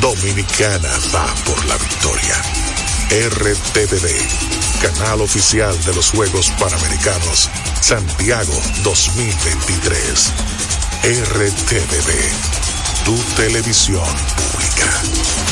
Dominicana 0.00 0.90
va 1.14 1.34
por 1.44 1.64
la 1.66 1.76
victoria. 1.76 2.42
RTVD, 3.10 4.08
canal 4.80 5.20
oficial 5.20 5.78
de 5.84 5.94
los 5.94 6.10
Juegos 6.10 6.50
Panamericanos 6.58 7.50
Santiago 7.80 8.58
2023. 8.84 10.32
RTVD, 11.02 12.10
tu 13.04 13.16
televisión 13.36 14.08
pública. 14.36 15.51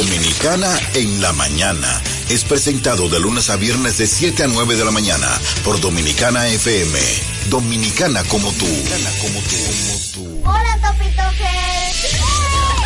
Dominicana 0.01 0.79
en 0.95 1.21
la 1.21 1.31
mañana. 1.31 2.01
Es 2.27 2.43
presentado 2.43 3.07
de 3.07 3.19
lunes 3.19 3.51
a 3.51 3.55
viernes 3.55 3.99
de 3.99 4.07
7 4.07 4.45
a 4.45 4.47
9 4.47 4.75
de 4.75 4.83
la 4.83 4.89
mañana 4.89 5.27
por 5.63 5.79
Dominicana 5.79 6.47
FM. 6.47 6.99
Dominicana 7.51 8.23
como 8.23 8.51
tú. 8.53 8.65
como 9.21 9.39
tú. 9.41 10.41
Hola, 10.43 10.79
Topito 10.81 11.21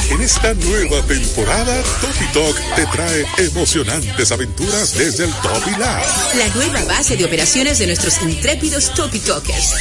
En 0.10 0.22
esta 0.22 0.54
nueva 0.56 1.02
temporada, 1.04 1.82
Topi 2.02 2.26
Talk 2.34 2.76
te 2.76 2.86
trae 2.88 3.26
emocionantes 3.38 4.34
aventuras 4.34 4.94
desde 4.96 5.24
el 5.24 5.34
Topi 5.36 5.72
Lab. 5.72 6.04
La 6.36 6.48
nueva 6.54 6.84
base 6.84 7.16
de 7.16 7.24
operaciones 7.24 7.80
de 7.80 7.88
nuestros 7.88 8.22
intrépidos 8.24 8.94
Topi 8.94 9.20
Talkers. 9.20 9.76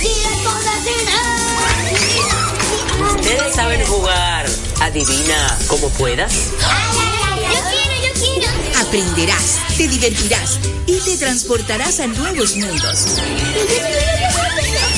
Ustedes 3.10 3.54
saben 3.56 3.84
jugar. 3.86 4.46
Adivina 4.80 5.58
como 5.66 5.88
puedas. 5.90 6.32
Aprenderás, 8.94 9.58
te 9.76 9.88
divertirás 9.88 10.60
y 10.86 11.00
te 11.00 11.16
transportarás 11.16 11.98
a 11.98 12.06
nuevos 12.06 12.54
mundos. 12.54 13.18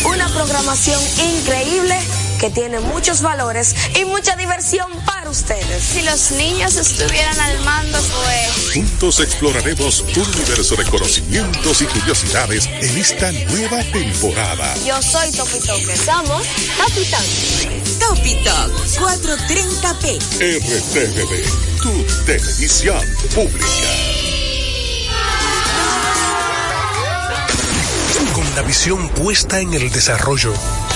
Una 0.05 0.29
programación 0.29 1.01
increíble 1.19 1.97
que 2.39 2.51
tiene 2.51 2.81
muchos 2.81 3.23
valores 3.23 3.75
y 3.99 4.05
mucha 4.05 4.37
diversión 4.37 4.91
para 5.05 5.31
ustedes. 5.31 5.83
Si 5.83 6.03
los 6.03 6.33
niños 6.33 6.77
estuvieran 6.77 7.39
al 7.41 7.59
mando, 7.61 7.99
pues... 7.99 8.75
Juntos 8.75 9.21
exploraremos 9.21 10.01
un 10.01 10.35
universo 10.35 10.77
de 10.77 10.85
conocimientos 10.85 11.83
y 11.83 11.87
curiosidades 11.87 12.67
en 12.67 12.97
esta 12.99 13.33
nueva 13.33 13.83
temporada. 13.93 14.75
Yo 14.85 15.01
soy 15.03 15.31
Topi 15.33 15.59
Toque. 15.61 15.97
Somos 15.97 16.47
Talk. 17.11 17.25
Topi 17.99 18.45
Talk 18.45 18.73
430p. 18.99 20.19
RTVD, 20.41 21.83
tu 21.83 22.25
televisión 22.25 23.01
pública. 23.35 23.67
Con 28.35 28.55
la 28.55 28.63
visión 28.63 29.09
puesta 29.11 29.61
en 29.61 29.73
el 29.75 29.91
desarrollo, 29.91 30.53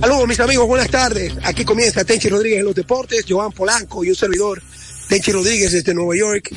Saludos 0.00 0.26
mis 0.26 0.40
amigos, 0.40 0.66
buenas 0.66 0.88
tardes. 0.88 1.34
Aquí 1.42 1.62
comienza 1.62 2.06
Tenchi 2.06 2.30
Rodríguez 2.30 2.60
en 2.60 2.64
los 2.64 2.74
deportes, 2.74 3.22
Joan 3.28 3.52
Polanco 3.52 4.02
y 4.02 4.08
un 4.08 4.16
servidor, 4.16 4.62
Tenchi 5.08 5.30
Rodríguez 5.30 5.72
desde 5.72 5.92
Nueva 5.92 6.16
York, 6.16 6.50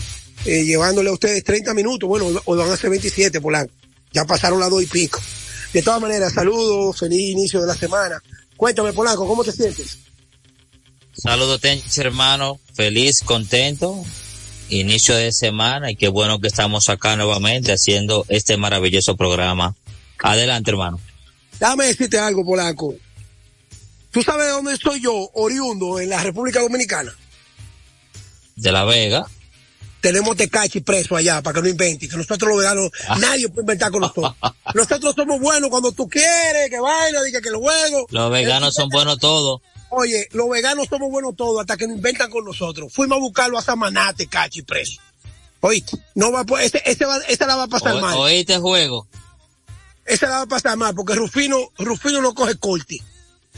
eh, 0.45 0.63
llevándole 0.63 1.09
a 1.09 1.13
ustedes 1.13 1.43
30 1.43 1.73
minutos, 1.73 2.07
bueno, 2.07 2.27
o 2.45 2.55
van 2.55 2.71
a 2.71 2.77
ser 2.77 2.89
27 2.89 3.41
Polanco. 3.41 3.73
Ya 4.13 4.23
pasaron 4.23 4.61
las 4.61 4.69
dos 4.69 4.81
y 4.81 4.85
pico. 4.85 5.19
De 5.73 5.81
todas 5.81 5.99
maneras, 5.99 6.31
saludos, 6.31 6.97
feliz 6.97 7.31
inicio 7.31 7.59
de 7.59 7.67
la 7.67 7.75
semana. 7.75 8.23
Cuéntame 8.55 8.93
Polanco, 8.93 9.27
¿cómo 9.27 9.43
te 9.43 9.51
sientes? 9.51 9.97
Saludos 11.11 11.59
Tenchi 11.59 11.99
hermano, 11.99 12.61
feliz, 12.73 13.19
contento, 13.23 14.05
inicio 14.69 15.15
de 15.15 15.33
semana 15.33 15.91
y 15.91 15.97
qué 15.97 16.07
bueno 16.07 16.39
que 16.39 16.47
estamos 16.47 16.87
acá 16.87 17.17
nuevamente 17.17 17.73
haciendo 17.73 18.25
este 18.29 18.55
maravilloso 18.55 19.17
programa. 19.17 19.75
Adelante 20.19 20.71
hermano. 20.71 21.01
Déjame 21.59 21.87
decirte 21.87 22.17
algo, 22.17 22.45
Polanco. 22.45 22.95
¿Tú 24.13 24.21
sabes 24.21 24.45
de 24.45 24.51
dónde 24.51 24.73
estoy 24.73 25.01
yo, 25.01 25.29
oriundo, 25.33 25.99
en 25.99 26.07
la 26.09 26.21
República 26.23 26.61
Dominicana? 26.61 27.11
De 28.55 28.71
La 28.71 28.85
Vega. 28.85 29.25
Tenemos 30.01 30.37
Tecachi 30.37 30.81
preso 30.81 31.15
allá, 31.15 31.41
para 31.41 31.55
que 31.55 31.61
no 31.63 31.69
invente, 31.69 32.07
que 32.07 32.15
nosotros 32.15 32.47
los 32.49 32.59
veganos, 32.59 32.91
nadie 33.19 33.47
puede 33.49 33.61
inventar 33.61 33.89
con 33.91 34.01
nosotros. 34.01 34.35
nosotros 34.75 35.15
somos 35.15 35.39
buenos 35.41 35.69
cuando 35.71 35.91
tú 35.93 36.07
quieres, 36.07 36.69
que 36.69 36.79
vaina, 36.79 37.23
diga 37.23 37.41
que 37.41 37.49
los 37.49 37.61
juegos. 37.61 38.03
Los 38.09 38.31
veganos 38.31 38.73
son 38.75 38.89
buenos 38.89 39.17
todos. 39.17 39.61
Oye, 39.89 40.27
los 40.33 40.47
veganos 40.49 40.87
somos 40.89 41.09
buenos 41.09 41.35
todos 41.35 41.59
hasta 41.61 41.75
que 41.75 41.87
no 41.87 41.93
inventan 41.95 42.29
con 42.29 42.45
nosotros. 42.45 42.93
Fuimos 42.93 43.17
a 43.17 43.21
buscarlo 43.21 43.57
a 43.57 43.61
Samaná, 43.63 44.13
Tecachi 44.13 44.61
preso. 44.61 45.01
Oíste, 45.61 45.97
no 46.15 46.31
va 46.31 46.41
a, 46.41 46.61
ese, 46.61 46.83
ese 46.85 47.05
va, 47.05 47.17
esa 47.29 47.47
la 47.47 47.55
va 47.55 47.63
a 47.63 47.67
pasar 47.67 47.95
O- 47.95 48.01
mal. 48.01 48.15
Oíste 48.17 48.57
juego. 48.57 49.07
Esa 50.05 50.27
la 50.27 50.35
va 50.35 50.41
a 50.41 50.47
pasar 50.47 50.77
mal, 50.77 50.93
porque 50.93 51.15
Rufino, 51.15 51.57
Rufino 51.79 52.21
no 52.21 52.35
coge 52.35 52.57
corte. 52.57 53.01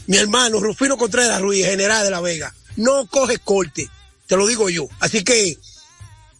Mi 0.07 0.17
hermano, 0.17 0.59
Rufino 0.59 0.97
Contreras 0.97 1.41
Ruiz, 1.41 1.66
general 1.66 2.03
de 2.03 2.11
La 2.11 2.21
Vega, 2.21 2.53
no 2.75 3.07
coge 3.07 3.39
corte. 3.39 3.89
Te 4.27 4.38
lo 4.38 4.45
digo 4.47 4.69
yo. 4.69 4.88
Así 4.99 5.23
que, 5.23 5.57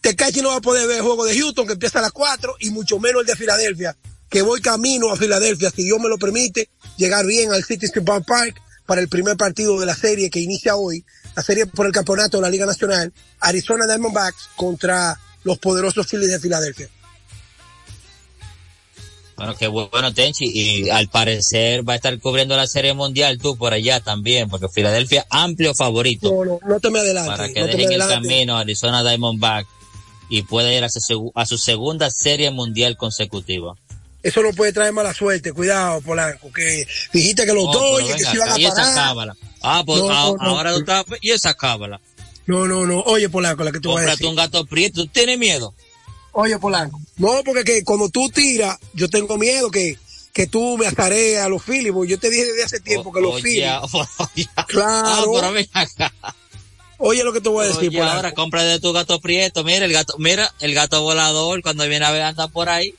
Tecachi 0.00 0.40
no 0.40 0.50
va 0.50 0.56
a 0.56 0.60
poder 0.60 0.86
ver 0.86 0.98
el 0.98 1.02
juego 1.02 1.24
de 1.24 1.36
Houston, 1.36 1.66
que 1.66 1.72
empieza 1.72 1.98
a 1.98 2.02
las 2.02 2.12
4, 2.12 2.56
y 2.60 2.70
mucho 2.70 2.98
menos 2.98 3.22
el 3.22 3.26
de 3.26 3.36
Filadelfia, 3.36 3.96
que 4.28 4.42
voy 4.42 4.60
camino 4.60 5.10
a 5.10 5.16
Filadelfia, 5.16 5.70
si 5.70 5.84
Dios 5.84 5.98
me 6.00 6.08
lo 6.08 6.18
permite, 6.18 6.68
llegar 6.96 7.26
bien 7.26 7.52
al 7.52 7.64
Citizen 7.64 8.04
Bank 8.04 8.24
Park 8.26 8.60
para 8.86 9.00
el 9.00 9.08
primer 9.08 9.36
partido 9.36 9.78
de 9.80 9.86
la 9.86 9.96
serie 9.96 10.30
que 10.30 10.40
inicia 10.40 10.76
hoy, 10.76 11.04
la 11.34 11.42
serie 11.42 11.66
por 11.66 11.86
el 11.86 11.92
campeonato 11.92 12.38
de 12.38 12.42
la 12.42 12.50
Liga 12.50 12.66
Nacional, 12.66 13.12
Arizona 13.40 13.86
Diamondbacks 13.86 14.48
contra 14.54 15.18
los 15.42 15.58
poderosos 15.58 16.06
Phillies 16.06 16.30
de 16.30 16.40
Filadelfia. 16.40 16.88
Bueno, 19.36 19.54
qué 19.54 19.66
bueno 19.66 20.14
Tenchi 20.14 20.46
y 20.52 20.88
al 20.88 21.08
parecer 21.08 21.86
va 21.86 21.92
a 21.92 21.96
estar 21.96 22.18
cubriendo 22.20 22.56
la 22.56 22.66
serie 22.66 22.94
mundial 22.94 23.38
tú 23.38 23.56
por 23.56 23.74
allá 23.74 24.00
también, 24.00 24.48
porque 24.48 24.68
Filadelfia 24.68 25.26
amplio 25.28 25.74
favorito. 25.74 26.30
No, 26.32 26.44
no, 26.44 26.58
no 26.66 26.80
te 26.80 26.88
me 26.90 27.00
adelantes. 27.00 27.36
para 27.36 27.52
que 27.52 27.60
no 27.60 27.66
dejen 27.66 27.92
el 27.92 27.98
camino 28.00 28.56
a 28.56 28.60
Arizona 28.60 29.02
Diamondback 29.02 29.66
y 30.30 30.42
pueda 30.42 30.72
ir 30.72 30.82
a 30.84 30.88
su, 30.88 31.30
a 31.34 31.44
su 31.44 31.58
segunda 31.58 32.10
serie 32.10 32.50
mundial 32.50 32.96
consecutiva. 32.96 33.74
Eso 34.22 34.42
no 34.42 34.50
puede 34.52 34.72
traer 34.72 34.92
mala 34.94 35.12
suerte, 35.14 35.52
cuidado, 35.52 36.00
Polanco, 36.00 36.50
que 36.52 36.86
dijiste 37.12 37.44
que 37.44 37.52
los 37.52 37.64
No, 37.66 37.72
dos, 37.72 38.02
oye, 38.02 38.14
que 38.14 38.24
se 38.24 38.34
iban 38.34 38.48
a 38.50 38.58
y 38.58 38.64
esa 38.64 38.74
parar. 38.74 38.94
cábala. 38.94 39.36
Ah, 39.62 39.82
pues 39.86 40.00
No, 40.00 40.10
ah, 40.10 40.32
no, 40.38 40.44
no. 40.44 40.56
ahora 40.58 40.72
tú 40.72 40.78
estás, 40.80 41.04
y 41.20 41.30
esa 41.30 41.54
cábala. 41.54 42.00
No, 42.46 42.66
no, 42.66 42.86
no, 42.86 43.00
oye, 43.02 43.28
Polanco, 43.28 43.62
la 43.64 43.70
que 43.70 43.80
tú 43.80 43.90
vas 43.90 43.98
a 43.98 44.00
Cómprate 44.00 44.16
decir. 44.16 44.26
un 44.28 44.34
gato 44.36 44.64
prieto, 44.64 45.02
¿tú 45.04 45.08
tienes 45.08 45.38
miedo? 45.38 45.74
Oye, 46.38 46.58
Polanco. 46.58 47.00
No, 47.16 47.42
porque 47.42 47.64
que 47.64 47.82
cuando 47.82 48.10
tú 48.10 48.28
tiras, 48.28 48.78
yo 48.92 49.08
tengo 49.08 49.38
miedo 49.38 49.70
que, 49.70 49.98
que 50.34 50.46
tú 50.46 50.76
me 50.76 50.86
ataré 50.86 51.40
a 51.40 51.48
los 51.48 51.62
Phillies, 51.62 51.94
yo 52.06 52.18
te 52.18 52.28
dije 52.28 52.44
desde 52.44 52.62
hace 52.62 52.80
tiempo 52.80 53.10
que 53.10 53.22
los 53.22 53.40
Phillies. 53.40 53.66
Claro. 54.68 55.40
Ah. 55.72 56.34
Oye 56.98 57.24
lo 57.24 57.32
que 57.32 57.40
te 57.40 57.48
voy 57.48 57.64
a 57.64 57.68
decir, 57.68 57.88
Oye, 57.88 57.98
Polanco. 57.98 58.16
ahora 58.16 58.32
compra 58.32 58.64
de 58.64 58.78
tu 58.78 58.92
gato 58.92 59.18
prieto. 59.18 59.64
Mira 59.64 59.86
el 59.86 59.92
gato, 59.94 60.16
mira 60.18 60.52
el 60.60 60.74
gato 60.74 61.00
volador 61.00 61.62
cuando 61.62 61.88
viene 61.88 62.04
a 62.04 62.10
ver 62.10 62.20
anda 62.20 62.48
por 62.48 62.68
ahí. 62.68 62.94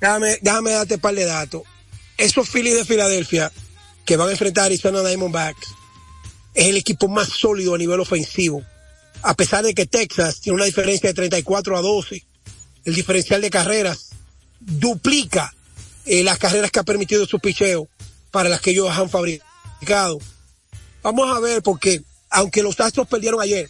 Déjame, 0.00 0.38
déjame 0.40 0.70
darte 0.70 0.94
un 0.94 1.00
par 1.00 1.14
de 1.14 1.26
datos. 1.26 1.62
Esos 2.16 2.48
Phillies 2.48 2.74
de 2.74 2.86
Filadelfia 2.86 3.52
que 4.06 4.16
van 4.16 4.28
a 4.28 4.32
enfrentar 4.32 4.62
a 4.62 4.66
Arizona 4.66 5.02
Diamondbacks 5.02 5.68
es 6.54 6.68
el 6.68 6.78
equipo 6.78 7.06
más 7.06 7.28
sólido 7.28 7.74
a 7.74 7.78
nivel 7.78 8.00
ofensivo. 8.00 8.64
A 9.20 9.34
pesar 9.34 9.62
de 9.62 9.74
que 9.74 9.84
Texas 9.84 10.40
tiene 10.40 10.56
una 10.56 10.64
diferencia 10.64 11.10
de 11.10 11.14
34 11.14 11.76
a 11.76 11.82
12, 11.82 12.29
el 12.84 12.94
diferencial 12.94 13.40
de 13.40 13.50
carreras 13.50 14.10
duplica 14.60 15.54
eh, 16.06 16.24
las 16.24 16.38
carreras 16.38 16.70
que 16.70 16.80
ha 16.80 16.84
permitido 16.84 17.26
su 17.26 17.38
picheo 17.38 17.88
para 18.30 18.48
las 18.48 18.60
que 18.60 18.70
ellos 18.70 18.90
han 18.90 19.10
fabricado. 19.10 20.18
Vamos 21.02 21.36
a 21.36 21.40
ver 21.40 21.62
porque 21.62 22.02
aunque 22.30 22.62
los 22.62 22.78
Astros 22.80 23.08
perdieron 23.08 23.40
ayer, 23.40 23.68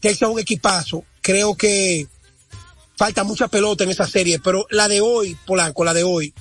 Texas 0.00 0.22
es 0.22 0.34
un 0.34 0.40
equipazo, 0.40 1.04
creo 1.20 1.54
que 1.54 2.06
falta 2.96 3.24
mucha 3.24 3.48
pelota 3.48 3.84
en 3.84 3.90
esa 3.90 4.06
serie, 4.06 4.38
pero 4.38 4.66
la 4.70 4.88
de 4.88 5.00
hoy, 5.00 5.36
Polanco, 5.46 5.84
la 5.84 5.94
de 5.94 6.04
hoy, 6.04 6.34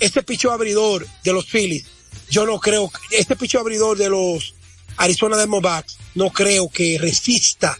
este 0.00 0.22
picheo 0.22 0.52
abridor 0.52 1.06
de 1.22 1.32
los 1.32 1.46
Phillies, 1.46 1.86
yo 2.30 2.46
no 2.46 2.58
creo, 2.60 2.90
este 3.10 3.36
picheo 3.36 3.60
abridor 3.60 3.98
de 3.98 4.08
los 4.08 4.54
Arizona 4.96 5.36
Diamondbacks, 5.36 5.98
no 6.14 6.30
creo 6.30 6.68
que 6.68 6.98
resista 7.00 7.78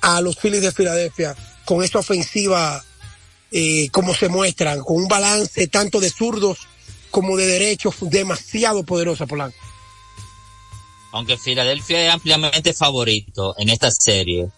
a 0.00 0.20
los 0.20 0.36
Phillies 0.36 0.62
de 0.62 0.72
Filadelfia 0.72 1.36
con 1.64 1.82
esta 1.82 1.98
ofensiva 1.98 2.84
eh, 3.52 3.88
como 3.90 4.14
se 4.14 4.28
muestran, 4.28 4.80
con 4.80 4.96
un 4.96 5.08
balance 5.08 5.66
tanto 5.68 6.00
de 6.00 6.10
zurdos 6.10 6.58
como 7.10 7.36
de 7.36 7.46
derechos 7.46 7.96
demasiado 8.00 8.84
poderosa, 8.84 9.26
Polanco. 9.26 9.56
Aunque 11.12 11.36
Filadelfia 11.36 12.06
es 12.06 12.12
ampliamente 12.12 12.72
favorito 12.72 13.54
en 13.58 13.68
esta 13.68 13.90
serie, 13.90 14.48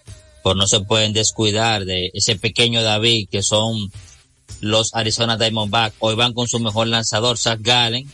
pues 0.45 0.55
no 0.57 0.67
se 0.69 0.81
pueden 0.81 1.13
descuidar 1.13 1.85
de 1.85 2.11
ese 2.15 2.37
pequeño 2.37 2.83
David 2.83 3.29
que 3.29 3.43
son 3.43 3.91
los 4.61 4.95
Arizona 4.95 5.37
Diamondbacks. 5.37 5.97
Hoy 5.99 6.15
van 6.15 6.33
con 6.33 6.47
su 6.47 6.61
mejor 6.61 6.87
lanzador, 6.87 7.39
Zach 7.39 7.61
Gallen. 7.61 8.09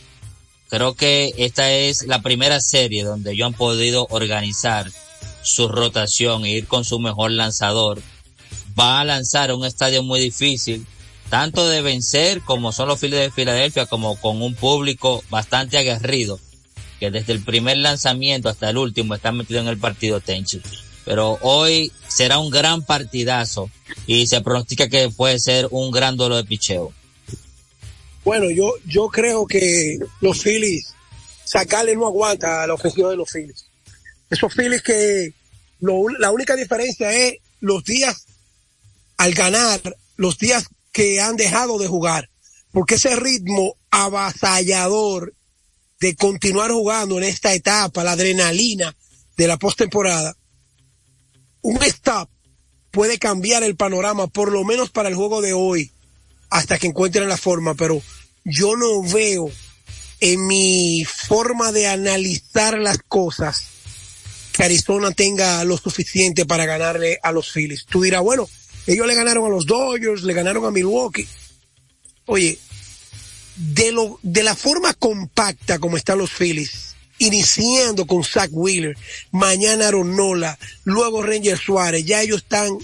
Creo 0.69 0.95
que 0.95 1.33
esta 1.37 1.71
es 1.71 2.07
la 2.07 2.21
primera 2.21 2.59
serie 2.61 3.03
donde 3.03 3.33
ellos 3.33 3.47
han 3.47 3.53
podido 3.53 4.07
organizar 4.09 4.89
su 5.43 5.67
rotación 5.67 6.45
e 6.45 6.51
ir 6.51 6.67
con 6.67 6.85
su 6.85 6.99
mejor 6.99 7.31
lanzador. 7.31 8.01
Va 8.79 9.01
a 9.01 9.05
lanzar 9.05 9.53
un 9.53 9.65
estadio 9.65 10.03
muy 10.03 10.19
difícil, 10.19 10.85
tanto 11.29 11.67
de 11.67 11.81
vencer 11.81 12.41
como 12.41 12.71
son 12.71 12.87
los 12.87 12.99
Phillies 12.99 13.19
de 13.19 13.31
Filadelfia, 13.31 13.85
como 13.85 14.15
con 14.19 14.41
un 14.41 14.55
público 14.55 15.23
bastante 15.29 15.77
aguerrido, 15.77 16.39
que 16.99 17.11
desde 17.11 17.33
el 17.33 17.43
primer 17.43 17.77
lanzamiento 17.77 18.49
hasta 18.49 18.69
el 18.69 18.77
último 18.77 19.15
están 19.15 19.37
metidos 19.37 19.63
en 19.63 19.69
el 19.69 19.77
partido 19.77 20.19
Tenchi. 20.19 20.61
Pero 21.05 21.39
hoy 21.41 21.91
será 22.07 22.37
un 22.37 22.49
gran 22.49 22.83
partidazo 22.83 23.69
y 24.05 24.27
se 24.27 24.41
pronostica 24.41 24.87
que 24.87 25.09
puede 25.09 25.39
ser 25.39 25.67
un 25.71 25.91
gran 25.91 26.15
duelo 26.15 26.35
de 26.35 26.43
picheo. 26.43 26.93
Bueno, 28.23 28.49
yo, 28.51 28.73
yo 28.85 29.07
creo 29.07 29.47
que 29.47 29.97
los 30.19 30.43
Phillies, 30.43 30.93
sacarle 31.43 31.95
no 31.95 32.05
aguanta 32.05 32.63
a 32.63 32.67
la 32.67 32.75
ofensiva 32.75 33.09
de 33.09 33.15
los 33.15 33.29
Phillies. 33.31 33.65
Esos 34.29 34.53
Phillies 34.53 34.83
que 34.83 35.33
la 35.79 36.31
única 36.31 36.55
diferencia 36.55 37.11
es 37.11 37.37
los 37.59 37.83
días 37.83 38.27
al 39.21 39.35
ganar, 39.35 39.97
los 40.15 40.39
días 40.39 40.65
que 40.91 41.21
han 41.21 41.35
dejado 41.35 41.77
de 41.77 41.87
jugar. 41.87 42.31
Porque 42.71 42.95
ese 42.95 43.15
ritmo 43.15 43.75
avasallador 43.91 45.35
de 45.99 46.15
continuar 46.15 46.71
jugando 46.71 47.19
en 47.19 47.25
esta 47.25 47.53
etapa, 47.53 48.03
la 48.03 48.13
adrenalina 48.13 48.95
de 49.37 49.47
la 49.47 49.57
postemporada, 49.57 50.35
un 51.61 51.83
stop 51.83 52.31
puede 52.89 53.19
cambiar 53.19 53.61
el 53.61 53.75
panorama, 53.75 54.25
por 54.25 54.51
lo 54.51 54.63
menos 54.63 54.89
para 54.89 55.09
el 55.09 55.15
juego 55.15 55.39
de 55.41 55.53
hoy, 55.53 55.91
hasta 56.49 56.79
que 56.79 56.87
encuentren 56.87 57.29
la 57.29 57.37
forma, 57.37 57.75
pero 57.75 58.01
yo 58.43 58.75
no 58.75 59.03
veo 59.03 59.51
en 60.19 60.47
mi 60.47 61.05
forma 61.05 61.71
de 61.71 61.85
analizar 61.85 62.79
las 62.79 62.97
cosas 63.07 63.67
que 64.51 64.63
Arizona 64.63 65.11
tenga 65.11 65.63
lo 65.63 65.77
suficiente 65.77 66.47
para 66.47 66.65
ganarle 66.65 67.19
a 67.21 67.31
los 67.31 67.51
Phillies. 67.51 67.85
Tú 67.85 68.01
dirás, 68.01 68.23
bueno, 68.23 68.49
ellos 68.87 69.07
le 69.07 69.15
ganaron 69.15 69.45
a 69.45 69.49
los 69.49 69.65
Dodgers, 69.65 70.23
le 70.23 70.33
ganaron 70.33 70.65
a 70.65 70.71
Milwaukee. 70.71 71.27
Oye, 72.25 72.57
de 73.55 73.91
lo, 73.91 74.19
de 74.23 74.43
la 74.43 74.55
forma 74.55 74.93
compacta 74.93 75.79
como 75.79 75.97
están 75.97 76.17
los 76.17 76.31
Phillies, 76.31 76.95
iniciando 77.19 78.07
con 78.07 78.23
Zach 78.23 78.49
Wheeler, 78.51 78.97
mañana 79.31 79.87
Aaron 79.87 80.15
Nola, 80.15 80.57
luego 80.83 81.21
Ranger 81.21 81.57
Suárez, 81.57 82.05
ya 82.05 82.21
ellos 82.21 82.41
están 82.41 82.77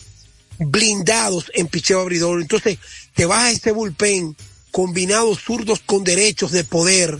blindados 0.59 1.51
en 1.55 1.67
picheo 1.67 2.01
abridor. 2.01 2.41
Entonces, 2.41 2.77
te 3.13 3.25
vas 3.25 3.43
a 3.43 3.51
ese 3.51 3.71
bullpen 3.71 4.35
combinado 4.71 5.35
zurdos 5.35 5.79
con 5.79 6.03
derechos 6.03 6.51
de 6.51 6.63
poder 6.63 7.19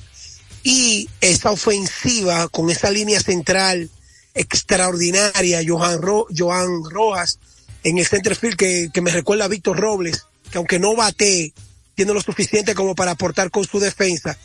y 0.63 1.09
esa 1.21 1.51
ofensiva 1.51 2.47
con 2.49 2.69
esa 2.69 2.91
línea 2.91 3.21
central 3.21 3.89
extraordinaria, 4.33 5.61
Johan, 5.65 6.01
Ro, 6.01 6.27
Johan 6.35 6.83
Rojas 6.89 7.39
en 7.87 7.97
el 7.97 8.05
center 8.05 8.35
field 8.35 8.57
que, 8.57 8.89
que 8.93 9.01
me 9.01 9.11
recuerda 9.11 9.45
a 9.45 9.47
Víctor 9.47 9.79
Robles, 9.79 10.25
que 10.51 10.57
aunque 10.57 10.77
no 10.77 10.95
bate, 10.95 11.53
tiene 11.95 12.13
lo 12.13 12.21
suficiente 12.21 12.75
como 12.75 12.95
para 12.95 13.11
aportar 13.11 13.49
con 13.49 13.65
su 13.65 13.79
defensa. 13.79 14.37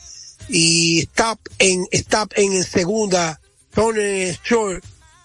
Y 0.48 1.00
stop 1.00 1.40
en, 1.58 1.86
stop 1.90 2.32
en 2.36 2.62
segunda, 2.62 3.40
Tony 3.74 4.32
Short, 4.44 4.84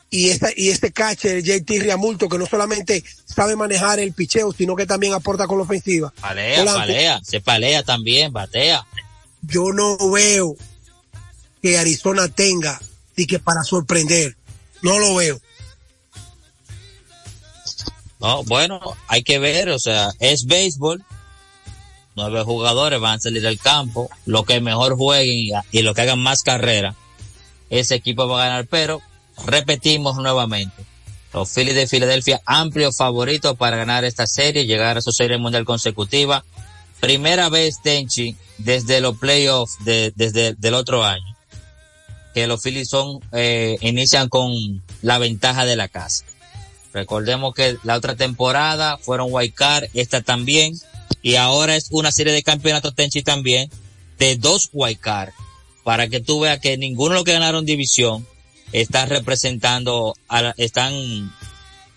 y 0.10 0.30
esta, 0.30 0.50
y 0.56 0.70
este 0.70 0.92
catcher, 0.92 1.44
JT 1.44 1.80
Riamulto, 1.80 2.28
que 2.28 2.40
no 2.40 2.48
solamente 2.48 3.04
sabe 3.26 3.56
manejar 3.56 4.00
el 4.00 4.14
picheo, 4.14 4.52
sino 4.52 4.76
que 4.76 4.88
también 4.88 5.14
aporta 5.14 5.46
con 5.46 5.60
la 5.60 5.66
ofensiva. 5.66 6.12
Palea, 6.20 6.66
palea, 6.66 7.22
se 7.24 7.40
palea 7.40 7.84
también, 7.84 8.34
batea. 8.34 8.86
Yo 9.44 9.74
no 9.74 9.98
veo 10.10 10.56
que 11.62 11.78
Arizona 11.78 12.30
tenga 12.30 12.80
y 13.16 13.28
que 13.28 13.38
para 13.38 13.64
sorprender. 13.64 14.36
No 14.82 14.98
lo 14.98 15.16
veo. 15.16 15.40
No, 18.20 18.44
bueno, 18.44 18.80
hay 19.08 19.24
que 19.24 19.40
ver, 19.40 19.70
o 19.70 19.80
sea, 19.80 20.12
es 20.20 20.46
béisbol. 20.46 21.04
Nueve 22.16 22.44
jugadores 22.44 23.00
van 23.00 23.18
a 23.18 23.22
salir 23.22 23.44
del 23.44 23.60
campo. 23.60 24.10
Lo 24.26 24.44
que 24.44 24.60
mejor 24.60 24.96
jueguen 24.98 25.64
y, 25.72 25.82
lo 25.84 25.94
que 25.94 26.02
hagan 26.02 26.20
más 26.20 26.42
carrera, 26.42 26.96
ese 27.70 27.96
equipo 27.96 28.28
va 28.28 28.44
a 28.44 28.48
ganar. 28.48 28.68
Pero 28.68 29.02
repetimos 29.46 30.16
nuevamente, 30.16 30.84
los 31.32 31.54
Phillies 31.54 31.76
de 31.76 31.88
Filadelfia, 31.88 32.42
amplio 32.46 32.92
favorito 32.92 33.56
para 33.56 33.78
ganar 33.78 34.04
esta 34.04 34.26
serie, 34.26 34.66
llegar 34.66 34.98
a 34.98 35.02
su 35.02 35.12
serie 35.12 35.38
mundial 35.38 35.66
consecutiva. 35.66 36.44
Primera 37.00 37.50
vez, 37.50 37.80
Tenchi, 37.84 38.36
desde 38.58 39.00
los 39.00 39.18
playoffs 39.18 39.78
de, 39.86 40.12
desde 40.16 40.56
el 40.60 40.74
otro 40.74 41.04
año, 41.04 41.38
que 42.34 42.48
los 42.48 42.64
Phillies 42.64 42.90
son, 42.90 43.20
eh, 43.32 43.78
inician 43.82 44.28
con 44.28 44.84
la 45.04 45.20
ventaja 45.20 45.66
de 45.66 45.76
la 45.76 45.88
casa. 45.88 46.26
Recordemos 46.98 47.54
que 47.54 47.78
la 47.84 47.96
otra 47.96 48.16
temporada 48.16 48.98
fueron 48.98 49.30
Card, 49.54 49.86
esta 49.94 50.24
también, 50.24 50.74
y 51.22 51.36
ahora 51.36 51.76
es 51.76 51.90
una 51.92 52.12
serie 52.12 52.34
de 52.34 52.42
campeonatos 52.42 52.96
Tenchi 52.96 53.22
también, 53.22 53.70
de 54.18 54.36
dos 54.36 54.72
Card, 55.00 55.30
para 55.84 56.08
que 56.08 56.22
tú 56.22 56.40
veas 56.40 56.60
que 56.60 56.76
ninguno 56.76 57.12
de 57.12 57.16
los 57.18 57.24
que 57.24 57.34
ganaron 57.34 57.68
división 57.68 58.26
están 58.72 59.10
representando, 59.10 60.16
a 60.28 60.42
la, 60.42 60.56
están, 60.58 61.32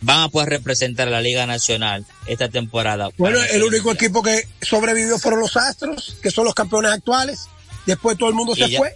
van 0.02 0.20
a 0.20 0.28
poder 0.28 0.50
representar 0.50 1.08
a 1.08 1.12
la 1.12 1.22
Liga 1.22 1.46
Nacional 1.46 2.04
esta 2.26 2.50
temporada. 2.50 3.08
Bueno, 3.16 3.42
el 3.42 3.62
único 3.62 3.92
equipo 3.92 4.22
que 4.22 4.46
sobrevivió 4.60 5.18
fueron 5.18 5.40
los 5.40 5.56
Astros, 5.56 6.18
que 6.22 6.30
son 6.30 6.44
los 6.44 6.54
campeones 6.54 6.92
actuales. 6.92 7.46
Después 7.86 8.18
todo 8.18 8.28
el 8.28 8.34
mundo 8.34 8.54
se 8.54 8.68
ya, 8.68 8.76
fue. 8.76 8.94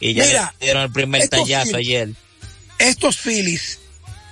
Y 0.00 0.14
ya 0.14 0.24
Mira, 0.24 0.54
le 0.58 0.66
dieron 0.66 0.82
el 0.82 0.90
primer 0.90 1.28
tallazo 1.28 1.70
Phillies, 1.70 1.74
ayer. 1.74 2.08
Estos 2.80 3.16
Phillies 3.18 3.78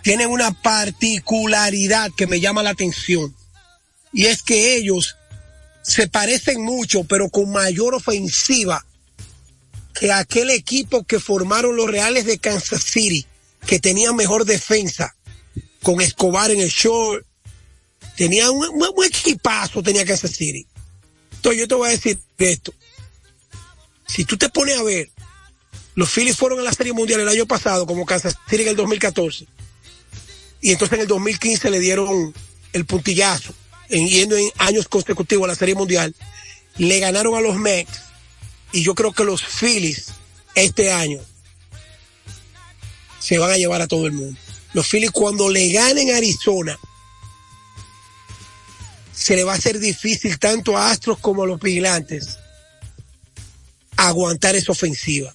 tienen 0.02 0.28
una 0.28 0.52
particularidad 0.52 2.11
que 2.16 2.26
me 2.26 2.40
llama 2.40 2.62
la 2.62 2.71
atención. 2.71 3.35
Y 4.12 4.26
es 4.26 4.42
que 4.42 4.76
ellos 4.76 5.16
se 5.82 6.09
parecen 6.09 6.62
mucho, 6.62 7.04
pero 7.04 7.28
con 7.28 7.50
mayor 7.50 7.94
ofensiva 7.94 8.85
que 9.94 10.12
aquel 10.12 10.50
equipo 10.50 11.04
que 11.04 11.21
formaron 11.21 11.76
los 11.76 11.90
Reales 11.90 12.25
de 12.25 12.38
Kansas 12.38 12.82
City, 12.82 13.26
que 13.66 13.78
tenía 13.78 14.12
mejor 14.12 14.44
defensa, 14.44 15.14
con 15.82 16.00
Escobar 16.00 16.50
en 16.50 16.61
el 16.61 16.68
short, 16.68 17.26
tenía 18.16 18.50
un, 18.50 18.82
equipazo, 19.04 19.82
tenía 19.82 20.04
Kansas 20.04 20.32
City. 20.32 20.66
Entonces 21.32 21.61
yo 21.61 21.68
te 21.68 21.75
voy 21.75 21.88
a 21.88 21.92
decir 21.92 22.18
esto. 22.38 22.73
Si 24.06 24.25
tú 24.25 24.37
te 24.37 24.49
pones 24.49 24.78
a 24.78 24.82
ver, 24.82 25.11
los 25.94 26.11
Phillies 26.11 26.37
fueron 26.37 26.61
a 26.61 26.62
la 26.62 26.73
Serie 26.73 26.92
Mundial 26.92 27.21
el 27.21 27.28
año 27.28 27.47
pasado, 27.47 27.87
como 27.87 28.06
Kansas 28.06 28.37
City 28.49 28.62
en 28.62 28.68
el 28.71 28.76
2014. 28.76 29.47
Y 30.62 30.71
entonces 30.71 30.95
en 30.95 31.02
el 31.02 31.09
2015 31.09 31.71
le 31.71 31.81
dieron 31.81 32.33
el 32.73 32.87
puntillazo, 32.87 33.52
en, 33.90 34.09
yendo 34.09 34.37
en 34.37 34.49
años 34.59 34.88
consecutivos 34.88 35.45
a 35.45 35.49
la 35.49 35.54
Serie 35.57 35.75
Mundial. 35.75 36.14
le 36.78 37.00
ganaron 37.00 37.35
a 37.35 37.40
los 37.40 37.57
Mets 37.57 38.00
y 38.73 38.83
yo 38.83 38.95
creo 38.95 39.12
que 39.12 39.25
los 39.25 39.45
Phillies 39.45 40.07
este 40.54 40.90
año 40.90 41.21
se 43.19 43.38
van 43.38 43.50
a 43.50 43.57
llevar 43.57 43.83
a 43.83 43.88
todo 43.88 44.07
el 44.07 44.12
mundo. 44.12 44.38
Los 44.73 44.87
Phillies 44.87 45.11
cuando 45.11 45.50
le 45.50 45.71
ganen 45.73 46.12
a 46.12 46.16
Arizona 46.16 46.78
se 49.12 49.37
le 49.37 49.45
va 49.45 49.52
a 49.52 49.57
hacer 49.57 49.78
difícil 49.78 50.38
tanto 50.38 50.76
a 50.76 50.90
Astros 50.90 51.19
como 51.19 51.42
a 51.42 51.47
los 51.47 51.61
vigilantes 51.61 52.38
aguantar 53.97 54.57
esa 54.57 54.73
ofensiva. 54.73 55.35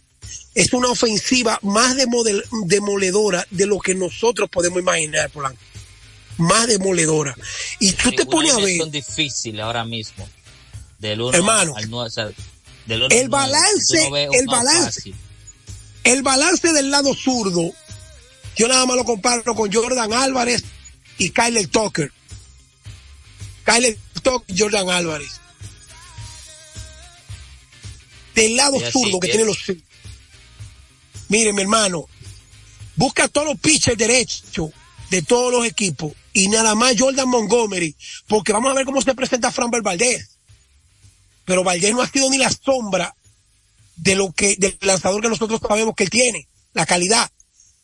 Es 0.57 0.73
una 0.73 0.89
ofensiva 0.89 1.59
más 1.61 1.95
demoledora 2.65 3.45
de 3.51 3.67
lo 3.67 3.79
que 3.79 3.93
nosotros 3.93 4.49
podemos 4.49 4.79
imaginar, 4.79 5.29
Polanco. 5.29 5.59
Más 6.37 6.67
demoledora. 6.67 7.35
Y 7.79 7.91
tú 7.93 8.11
te 8.11 8.25
pones 8.25 8.53
a 8.53 8.57
ver. 8.57 8.81
Es 8.81 8.91
difícil 8.91 9.59
ahora 9.61 9.85
mismo. 9.85 10.27
Del 10.97 11.21
Hermano, 11.31 11.75
el 11.77 11.87
balance, 13.29 14.09
el 14.33 14.47
balance, 14.47 15.13
el 16.03 16.23
balance 16.23 16.73
del 16.73 16.89
lado 16.89 17.13
zurdo, 17.13 17.71
yo 18.55 18.67
nada 18.67 18.83
más 18.87 18.97
lo 18.97 19.05
comparo 19.05 19.53
con 19.53 19.71
Jordan 19.71 20.11
Álvarez 20.11 20.63
y 21.19 21.29
Kyle 21.29 21.67
Tucker. 21.67 22.11
Kyle 23.63 23.95
Tucker 24.23 24.55
y 24.55 24.59
Jordan 24.59 24.89
Álvarez. 24.89 25.39
Del 28.33 28.55
lado 28.55 28.79
zurdo 28.79 29.19
que 29.19 29.27
tiene 29.27 29.45
los 29.45 29.59
Mire, 31.29 31.53
mi 31.53 31.61
hermano, 31.61 32.05
busca 32.95 33.27
todos 33.27 33.47
los 33.47 33.59
pitchers 33.59 33.97
derechos 33.97 34.71
de 35.09 35.21
todos 35.21 35.51
los 35.51 35.65
equipos 35.65 36.13
y 36.33 36.49
nada 36.49 36.75
más 36.75 36.95
Jordan 36.97 37.29
Montgomery, 37.29 37.95
porque 38.27 38.53
vamos 38.53 38.71
a 38.71 38.75
ver 38.75 38.85
cómo 38.85 39.01
se 39.01 39.15
presenta 39.15 39.51
Fran 39.51 39.71
Valdez 39.71 40.37
pero 41.47 41.63
Valdés 41.63 41.93
no 41.93 42.01
ha 42.01 42.07
sido 42.09 42.29
ni 42.29 42.37
la 42.37 42.51
sombra 42.51 43.15
de 43.95 44.15
lo 44.15 44.33
que, 44.33 44.57
del 44.57 44.77
lanzador 44.81 45.21
que 45.21 45.29
nosotros 45.29 45.61
sabemos 45.65 45.95
que 45.95 46.03
él 46.03 46.09
tiene, 46.09 46.45
la 46.73 46.85
calidad. 46.85 47.31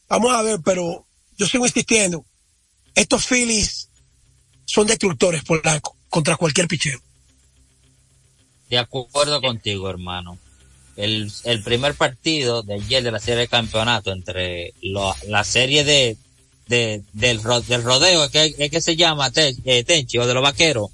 Vamos 0.09 0.33
a 0.33 0.41
ver, 0.41 0.59
pero 0.65 1.07
yo 1.37 1.47
sigo 1.47 1.65
insistiendo. 1.65 2.25
Estos 2.93 3.25
Phillies 3.25 3.87
son 4.65 4.85
destructores 4.85 5.45
por 5.45 5.61
contra 6.09 6.35
cualquier 6.35 6.67
pichero. 6.67 6.99
De 8.69 8.77
acuerdo 8.77 9.39
contigo, 9.39 9.89
hermano. 9.89 10.37
El, 10.95 11.31
el 11.43 11.63
primer 11.63 11.95
partido 11.95 12.61
de 12.61 12.75
ayer 12.75 13.03
de 13.03 13.11
la 13.11 13.19
serie 13.19 13.41
de 13.41 13.47
campeonato 13.47 14.11
entre 14.11 14.73
la 14.81 15.43
serie 15.43 15.83
de, 15.83 16.17
de 16.67 17.01
del, 17.13 17.41
del 17.67 17.83
rodeo, 17.83 18.29
que, 18.29 18.53
es 18.57 18.71
que 18.71 18.81
se 18.81 18.95
llama 18.95 19.31
eh, 19.35 19.83
Tenchi, 19.83 20.17
o 20.19 20.27
de 20.27 20.33
los 20.33 20.43
vaqueros, 20.43 20.91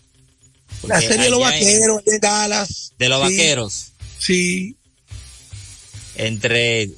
la 0.87 1.01
serie 1.01 1.23
de 1.23 1.29
los 1.29 1.41
vaqueros 1.41 2.05
de 2.05 2.19
Dallas. 2.19 2.93
De 2.97 3.09
los 3.09 3.19
vaqueros. 3.19 3.87
Sí. 4.17 4.75
Entre 6.15 6.89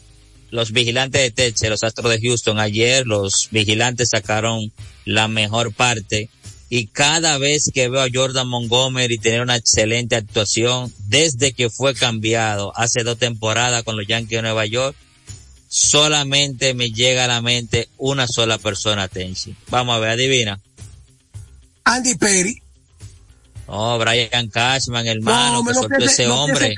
los 0.52 0.72
vigilantes 0.72 1.22
de 1.22 1.32
Teche, 1.32 1.70
los 1.70 1.84
Astros 1.84 2.12
de 2.12 2.20
Houston, 2.20 2.60
ayer 2.60 3.08
los 3.08 3.50
vigilantes 3.52 4.10
sacaron 4.10 4.72
la 5.06 5.28
mejor 5.28 5.74
parte. 5.74 6.30
Y 6.74 6.88
cada 6.88 7.38
vez 7.38 7.70
que 7.74 7.90
veo 7.90 8.00
a 8.00 8.08
Jordan 8.12 8.48
Montgomery 8.48 9.18
tener 9.18 9.42
una 9.42 9.58
excelente 9.58 10.16
actuación, 10.16 10.90
desde 11.10 11.52
que 11.52 11.70
fue 11.70 11.94
cambiado 11.94 12.72
hace 12.78 13.04
dos 13.04 13.18
temporadas 13.18 13.84
con 13.84 13.98
los 13.98 14.08
Yankees 14.08 14.38
de 14.38 14.42
Nueva 14.42 14.66
York, 14.66 14.96
solamente 15.68 16.74
me 16.74 16.90
llega 16.90 17.26
a 17.26 17.28
la 17.28 17.42
mente 17.42 17.90
una 17.98 18.26
sola 18.26 18.58
persona, 18.58 19.10
Tenchi. 19.10 19.54
Vamos 19.70 19.98
a 19.98 20.00
ver, 20.00 20.12
adivina. 20.12 20.62
Andy 21.84 22.16
Perry. 22.16 22.64
Oh, 23.66 24.00
Brian 24.00 24.48
Cashman, 24.48 25.06
hermano, 25.06 25.66
que 25.66 25.74
soltó 25.74 25.98
ese 25.98 26.26
hombre. 26.30 26.74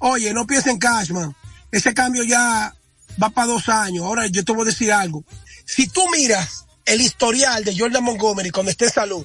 Oye, 0.00 0.34
no 0.34 0.46
piensen 0.46 0.72
en 0.72 0.78
Cashman. 0.80 1.34
Ese 1.72 1.94
cambio 1.94 2.24
ya 2.24 2.74
va 3.22 3.30
para 3.30 3.46
dos 3.46 3.70
años. 3.70 4.04
Ahora 4.04 4.26
yo 4.26 4.44
te 4.44 4.52
voy 4.52 4.64
a 4.64 4.66
decir 4.66 4.92
algo. 4.92 5.24
Si 5.64 5.88
tú 5.88 6.02
miras 6.10 6.66
el 6.88 7.00
historial 7.00 7.64
de 7.64 7.78
Jordan 7.78 8.02
Montgomery 8.02 8.50
cuando 8.50 8.70
esté 8.70 8.86
en 8.86 8.92
salud, 8.92 9.24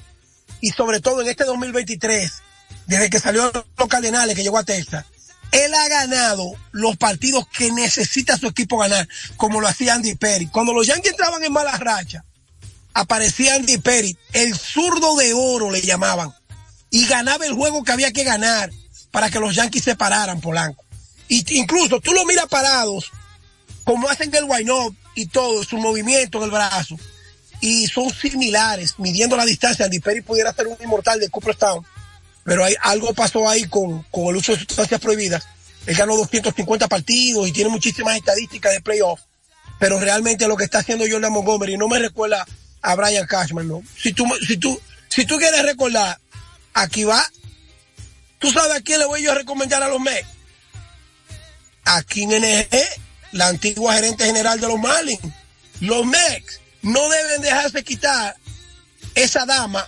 y 0.60 0.70
sobre 0.70 1.00
todo 1.00 1.22
en 1.22 1.28
este 1.28 1.44
2023, 1.44 2.32
desde 2.86 3.10
que 3.10 3.18
salió 3.18 3.50
los 3.76 3.88
Cardenales, 3.88 4.36
que 4.36 4.42
llegó 4.42 4.58
a 4.58 4.64
Texas, 4.64 5.06
él 5.50 5.72
ha 5.72 5.88
ganado 5.88 6.52
los 6.72 6.96
partidos 6.96 7.46
que 7.48 7.70
necesita 7.72 8.36
su 8.36 8.48
equipo 8.48 8.78
ganar, 8.78 9.08
como 9.36 9.60
lo 9.60 9.68
hacía 9.68 9.94
Andy 9.94 10.14
Perry. 10.16 10.46
Cuando 10.48 10.72
los 10.72 10.86
Yankees 10.86 11.12
entraban 11.12 11.42
en 11.44 11.52
mala 11.52 11.76
racha, 11.78 12.24
aparecía 12.92 13.54
Andy 13.54 13.78
Perry, 13.78 14.16
el 14.32 14.54
zurdo 14.54 15.16
de 15.16 15.32
oro 15.32 15.70
le 15.70 15.80
llamaban 15.80 16.34
y 16.90 17.06
ganaba 17.06 17.46
el 17.46 17.52
juego 17.52 17.82
que 17.82 17.92
había 17.92 18.12
que 18.12 18.24
ganar 18.24 18.70
para 19.10 19.30
que 19.30 19.40
los 19.40 19.54
Yankees 19.54 19.84
se 19.84 19.96
pararan, 19.96 20.40
Polanco. 20.40 20.84
Y 21.28 21.58
incluso 21.58 22.00
tú 22.00 22.12
lo 22.12 22.24
miras 22.26 22.46
parados, 22.46 23.10
como 23.84 24.08
hacen 24.08 24.34
el 24.34 24.44
wine 24.44 24.72
y 25.14 25.26
todo, 25.26 25.62
su 25.64 25.78
movimiento 25.78 26.38
en 26.38 26.44
el 26.44 26.50
brazo, 26.50 26.98
y 27.64 27.86
son 27.86 28.12
similares, 28.12 28.98
midiendo 28.98 29.36
la 29.36 29.46
distancia. 29.46 29.86
Andy 29.86 29.98
Perry 29.98 30.20
pudiera 30.20 30.52
ser 30.52 30.66
un 30.66 30.76
inmortal 30.82 31.18
de 31.18 31.30
Cooperstown, 31.30 31.82
pero 32.44 32.62
hay, 32.62 32.74
algo 32.82 33.14
pasó 33.14 33.48
ahí 33.48 33.64
con, 33.64 34.02
con 34.10 34.26
el 34.26 34.36
uso 34.36 34.52
de 34.52 34.58
sustancias 34.58 35.00
prohibidas. 35.00 35.46
Él 35.86 35.96
ganó 35.96 36.14
250 36.14 36.88
partidos 36.88 37.48
y 37.48 37.52
tiene 37.52 37.70
muchísimas 37.70 38.16
estadísticas 38.16 38.72
de 38.72 38.82
playoff, 38.82 39.20
pero 39.78 39.98
realmente 39.98 40.46
lo 40.46 40.58
que 40.58 40.64
está 40.64 40.80
haciendo 40.80 41.06
Jordan 41.10 41.32
Montgomery 41.32 41.78
no 41.78 41.88
me 41.88 41.98
recuerda 41.98 42.46
a 42.82 42.94
Brian 42.96 43.26
Cashman, 43.26 43.66
¿no? 43.66 43.82
Si 43.96 44.12
tú, 44.12 44.26
si 44.46 44.58
tú, 44.58 44.78
si 45.08 45.24
tú 45.24 45.38
quieres 45.38 45.62
recordar 45.62 46.18
Aquí 46.74 47.04
va. 47.04 47.24
¿Tú 48.40 48.50
sabes 48.50 48.76
a 48.76 48.80
quién 48.80 48.98
le 48.98 49.06
voy 49.06 49.22
yo 49.22 49.32
a 49.32 49.36
recomendar 49.36 49.82
a 49.82 49.88
los 49.88 50.00
Mets? 50.00 50.26
Aquí 51.84 52.24
en 52.24 52.30
NG, 52.42 52.68
la 53.32 53.46
antigua 53.46 53.94
gerente 53.94 54.26
general 54.26 54.60
de 54.60 54.66
los 54.66 54.78
Marlins. 54.78 55.20
Los 55.80 56.04
Mets 56.04 56.60
no 56.84 57.08
deben 57.08 57.42
dejarse 57.42 57.82
quitar 57.82 58.36
esa 59.14 59.44
dama 59.46 59.86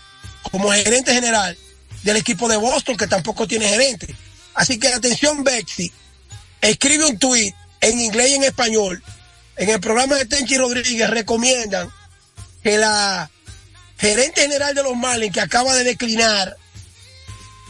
como 0.51 0.73
gerente 0.73 1.13
general 1.13 1.57
del 2.03 2.17
equipo 2.17 2.49
de 2.49 2.57
Boston, 2.57 2.97
que 2.97 3.07
tampoco 3.07 3.47
tiene 3.47 3.69
gerente. 3.69 4.15
Así 4.55 4.79
que 4.79 4.89
atención, 4.89 5.45
Bexy, 5.45 5.93
escribe 6.61 7.05
un 7.05 7.19
tweet 7.19 7.55
en 7.81 8.01
inglés 8.01 8.31
y 8.31 8.35
en 8.35 8.45
español. 8.45 9.03
En 9.57 9.69
el 9.71 9.81
programa 9.81 10.17
de 10.17 10.27
Tenchi 10.27 10.57
Rodríguez 10.57 11.11
recomiendan 11.11 11.91
que 12.63 12.79
la 12.79 13.31
gerente 13.99 14.43
general 14.43 14.75
de 14.75 14.83
los 14.83 14.97
Marlins, 14.97 15.33
que 15.33 15.41
acaba 15.41 15.75
de 15.75 15.85
declinar 15.85 16.57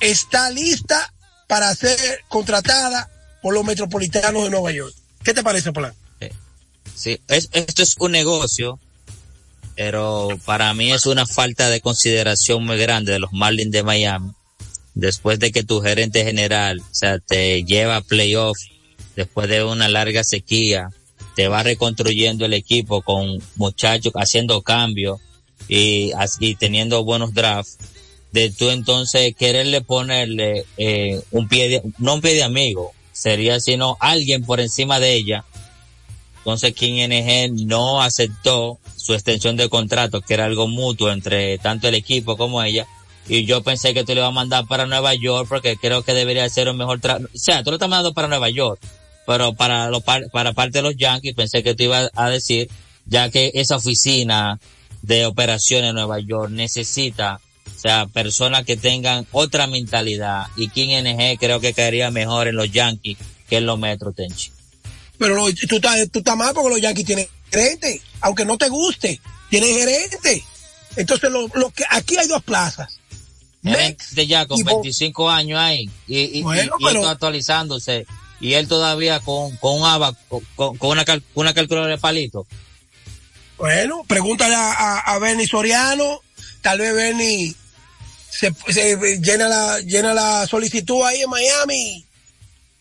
está 0.01 0.51
lista 0.51 1.13
para 1.47 1.75
ser 1.75 2.25
contratada 2.29 3.11
por 3.43 3.55
los 3.55 3.65
metropolitanos 3.65 4.45
de 4.45 4.51
Nueva 4.51 4.73
York. 4.73 4.95
¿Qué 5.23 5.35
te 5.35 5.43
parece, 5.43 5.73
Polanco? 5.73 5.97
Sí, 6.95 7.21
esto 7.29 7.83
es 7.83 7.97
un 7.99 8.13
negocio, 8.13 8.81
pero 9.77 10.29
para 10.45 10.73
mí 10.75 10.93
es 10.93 11.07
una 11.07 11.27
falta 11.27 11.69
de 11.69 11.81
consideración 11.81 12.65
muy 12.65 12.79
grande 12.79 13.13
de 13.13 13.19
los 13.19 13.33
Marlins 13.33 13.71
de 13.71 13.83
Miami. 13.83 14.31
Después 14.95 15.39
de 15.39 15.53
que 15.53 15.63
tu 15.63 15.81
gerente 15.83 16.25
general, 16.25 16.81
o 16.81 16.95
sea, 16.95 17.19
te 17.19 17.63
lleva 17.65 17.97
a 17.97 18.01
playoff, 18.01 18.57
después 19.15 19.49
de 19.49 19.63
una 19.63 19.89
larga 19.89 20.25
sequía, 20.25 20.89
te 21.35 21.49
va 21.49 21.63
reconstruyendo 21.63 22.47
el 22.47 22.55
equipo 22.55 23.03
con 23.03 23.43
muchachos 23.57 24.15
haciendo 24.17 24.63
cambios 24.63 25.21
y, 25.69 26.13
y 26.41 26.55
teniendo 26.55 27.05
buenos 27.05 27.35
drafts 27.35 27.77
de 28.33 28.51
tú 28.51 28.71
entonces 28.71 29.35
quererle 29.35 29.81
ponerle 29.81 30.67
eh, 30.77 31.23
un 31.31 31.49
pie 31.49 31.69
de, 31.69 31.83
no 31.99 32.15
un 32.15 32.21
pie 32.21 32.35
de 32.35 32.43
amigo, 32.43 32.93
sería 33.13 33.61
sino 33.61 33.97
alguien 34.01 34.45
por 34.45 34.61
encima 34.61 35.01
de 35.01 35.15
ella. 35.15 35.45
Entonces 36.39 36.75
King 36.75 37.09
NG 37.09 37.67
no 37.67 38.03
aceptó 38.03 38.79
su 39.07 39.15
extensión 39.15 39.57
de 39.57 39.69
contrato, 39.69 40.21
que 40.21 40.35
era 40.35 40.47
algo 40.47 40.67
mutuo 40.67 41.13
entre 41.13 41.59
tanto 41.59 41.87
el 41.87 41.95
equipo 41.95 42.37
como 42.37 42.61
ella. 42.63 42.87
Y 43.29 43.45
yo 43.45 43.63
pensé 43.63 43.95
que 43.95 44.03
tú 44.03 44.15
le 44.15 44.21
ibas 44.21 44.29
a 44.29 44.33
mandar 44.33 44.67
para 44.67 44.87
Nueva 44.87 45.15
York 45.15 45.47
porque 45.49 45.77
creo 45.77 46.03
que 46.03 46.13
debería 46.13 46.49
ser 46.49 46.69
un 46.69 46.77
mejor 46.77 47.01
trato. 47.01 47.27
O 47.27 47.39
sea, 47.39 47.63
tú 47.63 47.71
lo 47.71 47.77
estás 47.77 47.89
mandando 47.89 48.15
para 48.15 48.27
Nueva 48.27 48.51
York, 48.51 48.81
pero 49.27 49.53
para, 49.53 49.91
lo, 49.91 50.01
para 50.01 50.53
parte 50.53 50.79
de 50.79 50.83
los 50.83 50.97
Yankees 50.97 51.35
pensé 51.35 51.63
que 51.63 51.75
tú 51.75 51.85
ibas 51.85 52.11
a 52.15 52.31
decir, 52.31 52.69
ya 53.07 53.31
que 53.31 53.53
esa 53.55 53.77
oficina 53.77 54.59
de 55.03 55.27
operaciones 55.27 55.91
en 55.91 55.97
Nueva 55.97 56.19
York 56.19 56.51
necesita 56.51 57.41
o 57.77 57.79
sea, 57.79 58.07
personas 58.07 58.65
que 58.65 58.77
tengan 58.77 59.27
otra 59.33 59.67
mentalidad. 59.67 60.47
Y 60.57 60.69
King 60.69 61.03
NG 61.03 61.39
creo 61.39 61.61
que 61.61 61.75
caería 61.75 62.11
mejor 62.11 62.49
en 62.49 62.57
los 62.57 62.73
Yankees 62.73 63.19
que 63.49 63.59
en 63.59 63.67
los 63.67 63.79
Metro 63.79 64.13
Tenchi. 64.13 64.51
Pero 65.19 65.47
tú 65.69 65.77
estás 65.77 66.11
tú 66.11 66.19
estás 66.19 66.37
mal 66.37 66.53
porque 66.55 66.71
los 66.71 66.81
Yankees 66.81 67.07
tienen 67.07 67.29
gerente. 67.51 68.03
Aunque 68.21 68.45
no 68.45 68.57
te 68.59 68.69
guste, 68.69 69.21
tienen 69.51 69.75
gerente. 69.75 70.45
Entonces, 70.97 71.31
lo, 71.31 71.49
lo 71.55 71.71
que 71.71 71.85
aquí 71.91 72.17
hay 72.17 72.29
dos 72.29 72.43
plazas. 72.43 72.99
de 73.63 74.27
ya 74.27 74.47
con 74.47 74.63
25 74.63 75.31
años 75.31 75.61
ahí. 75.61 75.91
Y, 76.07 76.41
y, 76.41 76.45
actualizándose. 77.07 78.07
Y 78.41 78.53
él 78.55 78.69
todavía 78.69 79.21
con, 79.21 79.57
con, 79.57 79.81
con, 80.57 80.77
con 80.77 80.91
una, 80.91 81.05
una 81.35 81.55
calculadora 81.55 81.93
de 81.93 81.99
palito. 81.99 82.47
Bueno, 83.59 84.05
pregúntale 84.07 84.55
a, 84.55 84.73
a, 84.73 84.99
a 85.15 85.19
Benny 85.19 85.47
Soriano. 85.47 86.21
Tal 86.61 86.79
vez 86.79 86.95
Benny 86.95 87.55
se, 88.31 88.53
se 88.69 89.19
llena 89.21 89.49
la 89.49 89.81
llena 89.81 90.13
la 90.13 90.47
solicitud 90.47 91.03
ahí 91.05 91.23
en 91.23 91.31
Miami 91.31 92.05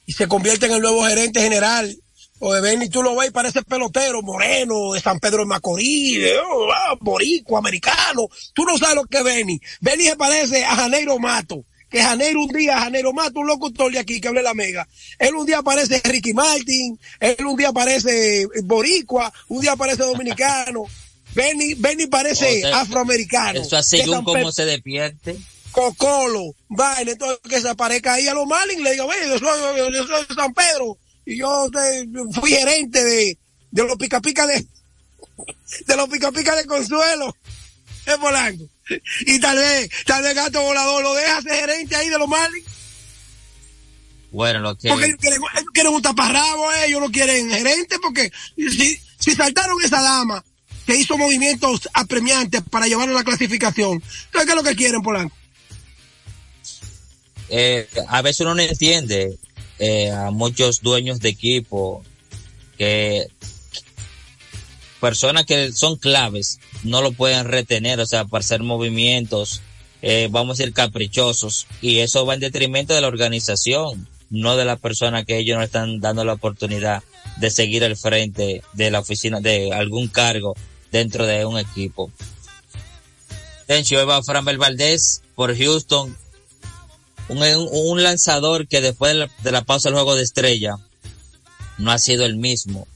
y 0.05 0.13
se 0.13 0.27
convierte 0.27 0.65
en 0.65 0.73
el 0.73 0.81
nuevo 0.81 1.05
gerente 1.05 1.41
general. 1.41 1.97
O 2.47 2.53
de 2.53 2.61
Benny, 2.61 2.89
tú 2.89 3.01
lo 3.01 3.15
ves, 3.15 3.31
parece 3.31 3.63
pelotero, 3.63 4.21
moreno, 4.21 4.93
de 4.93 4.99
San 5.01 5.19
Pedro 5.19 5.39
de 5.39 5.45
Macorís, 5.45 6.21
de, 6.21 6.37
oh, 6.37 6.71
ah, 6.71 6.95
borico, 7.01 7.57
americano. 7.57 8.27
Tú 8.53 8.63
no 8.65 8.77
sabes 8.77 8.95
lo 8.97 9.03
que 9.05 9.17
es 9.17 9.23
Benny. 9.23 9.59
Benny 9.81 10.03
se 10.03 10.15
parece 10.15 10.63
a 10.63 10.75
Janeiro 10.75 11.17
Mato. 11.17 11.65
Que 11.89 12.03
Janeiro 12.03 12.43
un 12.43 12.49
día, 12.49 12.77
Janeiro 12.79 13.13
Mato, 13.13 13.39
un 13.39 13.47
locutor 13.47 13.91
de 13.91 13.97
aquí 13.97 14.21
que 14.21 14.27
hable 14.27 14.43
la 14.43 14.53
mega. 14.53 14.87
Él 15.17 15.33
un 15.33 15.47
día 15.47 15.63
parece 15.63 15.99
Ricky 16.03 16.35
Martin, 16.35 16.99
él 17.19 17.43
un 17.47 17.55
día 17.57 17.71
parece 17.71 18.45
boricua, 18.63 19.33
un 19.47 19.61
día 19.61 19.75
parece 19.75 20.03
dominicano. 20.03 20.83
Benny, 21.33 21.73
Benny 21.73 22.05
parece 22.05 22.59
O 22.59 22.67
sea, 22.67 22.81
afroamericano. 22.81 23.59
Eso 23.59 23.75
así 23.75 23.97
Pedro- 23.97 24.51
se 24.51 24.65
despierte. 24.65 25.35
Cocolo, 25.71 26.53
vaina, 26.69 27.11
entonces 27.11 27.39
que 27.49 27.59
se 27.59 27.69
aparezca 27.69 28.13
ahí 28.13 28.27
a 28.27 28.33
los 28.35 28.45
Marlins, 28.45 28.81
le 28.81 28.91
diga, 28.91 29.05
"Oye, 29.05 29.17
yo 29.27 29.39
soy, 29.39 29.59
yo- 29.77 29.89
yo 29.91 30.07
soy 30.07 30.25
de 30.29 30.35
San 30.35 30.53
Pedro, 30.53 30.97
y 31.25 31.37
yo 31.37 31.69
fui 32.33 32.51
gerente 32.51 33.03
de, 33.03 33.37
de 33.71 33.83
los 33.83 33.97
pica 33.97 34.21
pica 34.21 34.45
de, 34.47 34.65
de 35.87 35.95
los 35.95 36.07
pica 36.09 36.31
pica 36.31 36.55
de 36.55 36.65
Consuelo, 36.65 37.35
en 38.05 38.19
Polanco. 38.21 38.63
Y 39.21 39.39
tal 39.39 39.57
vez, 39.57 39.89
tal 40.05 40.21
vez 40.21 40.35
Gato 40.35 40.61
Volador 40.61 41.01
lo 41.01 41.13
deja 41.15 41.41
ser 41.41 41.55
gerente 41.55 41.95
ahí 41.95 42.09
de 42.09 42.19
los 42.19 42.27
Marlins, 42.27 42.67
Bueno, 44.31 44.59
lo 44.59 44.77
que... 44.77 44.89
porque 44.89 45.05
ellos 45.05 45.17
quieren, 45.19 45.41
ellos 45.55 45.69
quieren 45.73 45.93
un 45.93 46.01
taparrabo, 46.01 46.71
eh, 46.71 46.85
ellos 46.87 47.01
no 47.01 47.09
quieren 47.11 47.49
gerente, 47.49 47.97
porque 47.99 48.31
si, 48.55 48.99
si 49.19 49.31
saltaron 49.31 49.81
esa 49.83 50.01
dama 50.01 50.43
que 50.85 50.95
hizo 50.95 51.17
movimientos 51.17 51.89
apremiantes 51.93 52.61
para 52.69 52.85
llevar 52.85 53.09
a 53.09 53.13
la 53.13 53.23
clasificación, 53.23 54.03
¿qué 54.31 54.39
es 54.41 54.55
lo 54.55 54.61
que 54.61 54.75
quieren, 54.75 55.01
Polanco? 55.01 55.35
eh, 57.49 57.87
a 58.07 58.21
veces 58.21 58.41
uno 58.41 58.55
no 58.55 58.61
entiende 58.61 59.37
eh, 59.79 60.11
a 60.11 60.31
muchos 60.31 60.81
dueños 60.81 61.19
de 61.19 61.29
equipo 61.29 62.03
que 62.77 63.27
personas 64.99 65.45
que 65.45 65.71
son 65.71 65.97
claves 65.97 66.59
no 66.83 67.01
lo 67.01 67.11
pueden 67.11 67.45
retener, 67.45 67.99
o 67.99 68.05
sea, 68.05 68.25
para 68.25 68.43
hacer 68.43 68.63
movimientos, 68.63 69.61
eh, 70.01 70.27
vamos 70.31 70.59
a 70.59 70.63
decir 70.63 70.73
caprichosos, 70.73 71.67
y 71.81 71.99
eso 71.99 72.25
va 72.25 72.33
en 72.33 72.39
detrimento 72.39 72.93
de 72.93 73.01
la 73.01 73.07
organización, 73.07 74.07
no 74.29 74.57
de 74.57 74.65
la 74.65 74.77
persona 74.77 75.23
que 75.23 75.37
ellos 75.37 75.57
no 75.57 75.63
están 75.63 75.99
dando 75.99 76.25
la 76.25 76.33
oportunidad 76.33 77.03
de 77.37 77.49
seguir 77.49 77.83
al 77.83 77.97
frente 77.97 78.61
de 78.73 78.91
la 78.91 78.99
oficina, 78.99 79.41
de 79.41 79.73
algún 79.73 80.07
cargo 80.07 80.55
dentro 80.91 81.25
de 81.25 81.45
un 81.45 81.57
equipo. 81.57 82.11
Tencho, 83.67 83.97
hoy 83.97 84.05
va 84.05 84.23
Framber 84.23 84.57
Valdés 84.57 85.21
por 85.35 85.57
Houston, 85.57 86.15
un, 87.29 87.39
un, 87.71 88.03
lanzador 88.03 88.67
que 88.67 88.81
después 88.81 89.13
de 89.13 89.19
la, 89.19 89.29
de 89.43 89.51
la 89.51 89.63
pausa 89.63 89.89
del 89.89 89.95
juego 89.95 90.15
de 90.15 90.23
estrella 90.23 90.75
no 91.77 91.91
ha 91.91 91.97
sido 91.99 92.25
el 92.25 92.35
mismo. 92.37 92.87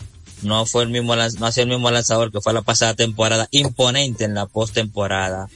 No 0.42 0.66
fue 0.66 0.84
el 0.84 0.90
mismo, 0.90 1.16
no 1.16 1.46
ha 1.46 1.52
sido 1.52 1.64
el 1.64 1.70
mismo 1.70 1.92
lanzador 1.92 2.32
que 2.32 2.40
fue 2.42 2.54
la 2.54 2.62
pasada 2.62 2.94
temporada, 2.94 3.48
imponente 3.52 4.24
en 4.24 4.34
la 4.36 4.46
postemporada. 4.46 5.48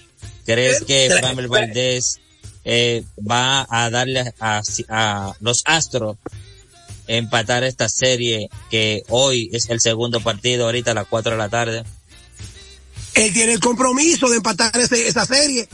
¿Crees 0.46 0.84
que 0.84 1.10
Framber 1.20 1.48
Valdés 1.48 2.20
eh, 2.66 3.04
va 3.20 3.66
a 3.70 3.90
darle 3.90 4.34
a, 4.40 4.62
a 4.90 5.34
los 5.40 5.62
Astros 5.66 6.18
empatar 7.08 7.64
esta 7.64 7.88
serie 7.90 8.50
que 8.72 9.04
hoy 9.10 9.50
es 9.54 9.70
el 9.70 9.80
segundo 9.82 10.20
partido, 10.22 10.66
ahorita 10.66 10.92
a 10.92 10.96
las 10.96 11.08
4 11.08 11.34
de 11.34 11.38
la 11.38 11.50
tarde? 11.50 11.84
él 13.16 13.32
tiene 13.32 13.54
el 13.54 13.60
compromiso 13.60 14.28
de 14.28 14.38
empatar 14.38 14.76
ese- 14.80 15.08
esa 15.08 15.24
serie, 15.26 15.70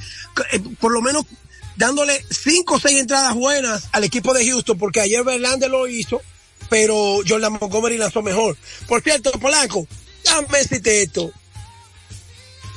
eh, 0.51 0.59
por 0.79 0.91
lo 0.91 1.01
menos 1.01 1.23
dándole 1.79 2.23
cinco 2.29 2.75
o 2.75 2.79
seis 2.79 2.99
entradas 2.99 3.33
buenas 3.33 3.87
al 3.93 4.03
equipo 4.03 4.33
de 4.33 4.45
Houston, 4.45 4.77
porque 4.77 4.99
ayer 4.99 5.23
Verlander 5.23 5.69
lo 5.71 5.87
hizo, 5.87 6.21
pero 6.69 7.19
Jordan 7.27 7.53
Montgomery 7.53 7.97
lanzó 7.97 8.21
mejor. 8.21 8.57
Por 8.85 9.01
cierto, 9.01 9.31
Polanco, 9.39 9.87
decirte 10.51 11.01
esto. 11.03 11.31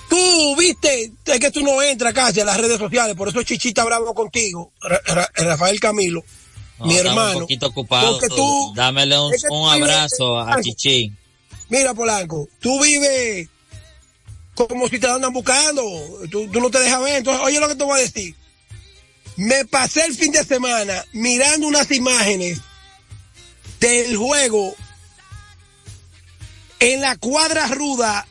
Tú 0.09 0.57
viste, 0.57 1.11
es 1.25 1.41
que 1.41 1.51
tú 1.51 1.63
no 1.63 1.83
entras 1.83 2.15
casi 2.15 2.41
a 2.41 2.45
las 2.45 2.59
redes 2.61 2.79
sociales, 2.79 3.17
por 3.17 3.29
eso 3.29 3.43
Chichita 3.43 3.85
bravo 3.85 4.15
contigo, 4.15 4.71
Ra- 4.81 5.01
Ra- 5.07 5.31
Rafael 5.35 5.81
Camilo, 5.81 6.23
No, 6.79 6.87
mi 6.87 6.97
hermano. 6.97 7.39
Un 7.39 7.41
poquito 7.43 7.67
ocupado. 7.67 8.13
Porque 8.13 8.29
tú- 8.29 8.73
Dámele 8.77 9.19
un, 9.19 9.35
es 9.35 9.43
que 9.43 9.49
tú 9.49 9.55
un 9.55 9.75
vives- 9.75 9.83
abrazo 9.91 10.39
a 10.39 10.61
Chichi. 10.61 11.13
Mira, 11.71 11.93
Polanco, 11.93 12.49
tú 12.61 12.81
vives 12.81 13.49
como 14.55 14.87
si 14.89 14.99
te 15.01 15.09
andan 15.09 15.33
buscando. 15.33 15.83
Tú, 16.31 16.47
tú 16.53 16.61
no 16.61 16.71
te 16.71 16.79
dejas 16.79 17.01
ver. 17.01 17.17
Entonces, 17.17 17.43
oye 17.45 17.59
lo 17.59 17.67
que 17.69 17.75
te 17.75 17.85
voy 17.85 17.99
a 17.99 18.03
decir. 18.03 18.37
Me 19.37 19.65
pasé 19.65 20.05
el 20.05 20.15
fin 20.15 20.33
de 20.33 20.45
semana 20.45 21.05
mirando 21.13 21.67
unas 21.67 21.91
imágenes 21.91 22.59
del 23.81 24.17
juego 24.17 24.75
en 26.81 27.01
la 27.01 27.17
cuadra 27.17 27.67
ruda 27.69 28.27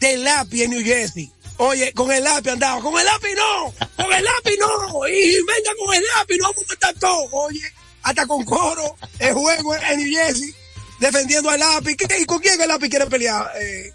del 0.00 0.24
lápiz 0.24 0.62
en 0.64 0.70
New 0.70 0.84
Jersey. 0.84 1.30
Oye, 1.58 1.92
con 1.92 2.10
el 2.10 2.24
lápiz 2.24 2.50
andaba, 2.52 2.80
con 2.80 2.98
el 2.98 3.04
lápiz 3.04 3.34
no, 3.36 3.74
con 3.96 4.12
el 4.12 4.24
lápiz 4.24 4.56
no, 4.58 5.06
y 5.08 5.30
venga 5.34 5.70
con 5.84 5.94
el 5.94 6.02
lápiz, 6.16 6.36
no 6.38 6.44
vamos 6.52 6.64
a 6.82 6.92
todo. 6.94 7.28
Oye, 7.32 7.60
hasta 8.02 8.26
con 8.26 8.44
coro, 8.44 8.96
el 9.18 9.34
juego 9.34 9.76
en 9.76 9.98
New 9.98 10.10
Jersey, 10.10 10.54
defendiendo 11.00 11.50
al 11.50 11.60
lápiz. 11.60 11.96
¿Qué- 11.96 12.18
¿Y 12.20 12.24
con 12.24 12.38
quién 12.38 12.58
el 12.60 12.68
lápiz 12.68 12.88
quiere 12.88 13.06
pelear? 13.06 13.50
Eh, 13.60 13.92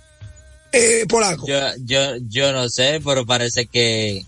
eh, 0.73 1.05
Polanco. 1.09 1.47
Yo, 1.47 1.57
yo, 1.85 2.17
yo 2.29 2.51
no 2.53 2.69
sé, 2.69 3.01
pero 3.03 3.25
parece 3.25 3.65
que 3.65 4.23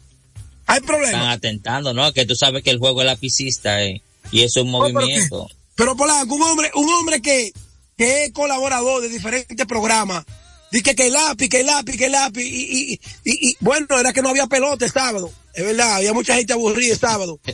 hay 0.68 0.78
están 0.78 0.86
problemas. 0.88 1.36
atentando, 1.38 1.94
¿no? 1.94 2.12
Que 2.14 2.26
tú 2.26 2.36
sabes 2.36 2.64
que 2.64 2.70
el 2.70 2.78
juego 2.80 3.02
es 3.02 3.08
lapicista, 3.08 3.84
eh, 3.84 4.02
y 4.32 4.44
eso 4.44 4.60
es 4.60 4.66
un 4.66 4.72
No, 4.72 4.80
pero 4.82 4.94
movimiento. 5.00 5.50
Pero 5.76 5.96
Polanco, 5.96 6.36
un 6.36 6.42
hombre, 6.44 6.72
un 6.76 6.90
hombre 6.90 7.22
que, 7.22 7.52
que 7.98 8.26
es 8.26 8.32
colaborador 8.34 9.02
de 9.02 9.10
diferentes 9.10 9.66
programas, 9.68 10.26
dice 10.72 10.96
que 10.96 11.08
el 11.08 11.14
lápiz, 11.14 11.50
que 11.50 11.62
el 11.62 11.66
lápiz, 11.68 11.98
que 11.98 12.06
el 12.06 12.12
lápiz, 12.12 12.44
y, 12.44 12.94
y, 12.94 13.00
y, 13.24 13.50
y- 13.50 13.58
bueno, 13.62 13.88
era 14.00 14.12
que 14.14 14.22
no 14.22 14.30
había 14.30 14.48
pelota 14.48 14.86
el 14.86 14.92
sábado, 14.92 15.32
es 15.54 15.64
verdad, 15.64 15.96
había 15.96 16.14
mucha 16.14 16.36
gente 16.36 16.54
aburrida 16.54 16.94
el 16.94 17.00
sábado. 17.00 17.40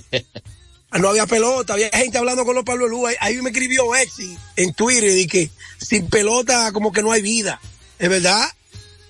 No 0.99 1.09
había 1.09 1.25
pelota, 1.25 1.73
había 1.73 1.89
gente 1.89 2.19
hablando 2.19 2.45
con 2.45 2.53
los 2.53 2.63
Pablo 2.63 2.87
Luz. 2.87 3.09
Ahí, 3.09 3.15
ahí 3.19 3.41
me 3.41 3.49
escribió 3.49 3.95
Exi 3.95 4.37
en 4.55 4.75
Twitter 4.75 5.17
y 5.17 5.25
que 5.25 5.49
sin 5.79 6.07
pelota 6.07 6.71
como 6.71 6.91
que 6.91 7.01
no 7.01 7.11
hay 7.11 7.23
vida. 7.23 7.59
Es 7.97 8.09
verdad. 8.09 8.47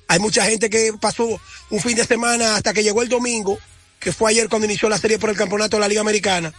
Hay 0.08 0.20
mucha 0.20 0.46
gente 0.46 0.70
que 0.70 0.94
pasó 1.02 1.28
un 1.70 1.80
fin 1.82 1.98
de 1.98 2.06
semana 2.06 2.56
hasta 2.56 2.74
que 2.74 2.84
llegó 2.84 3.02
el 3.02 3.10
domingo, 3.10 3.60
que 4.04 4.12
fue 4.12 4.32
ayer 4.32 4.50
cuando 4.50 4.66
inició 4.66 4.89
la 4.89 4.98
serie 4.98 5.18
por 5.18 5.30
el 5.30 5.38
campeonato 5.38 5.78
de 5.78 5.82
la 5.82 5.88
Liga 5.88 6.02
Americana, 6.02 6.54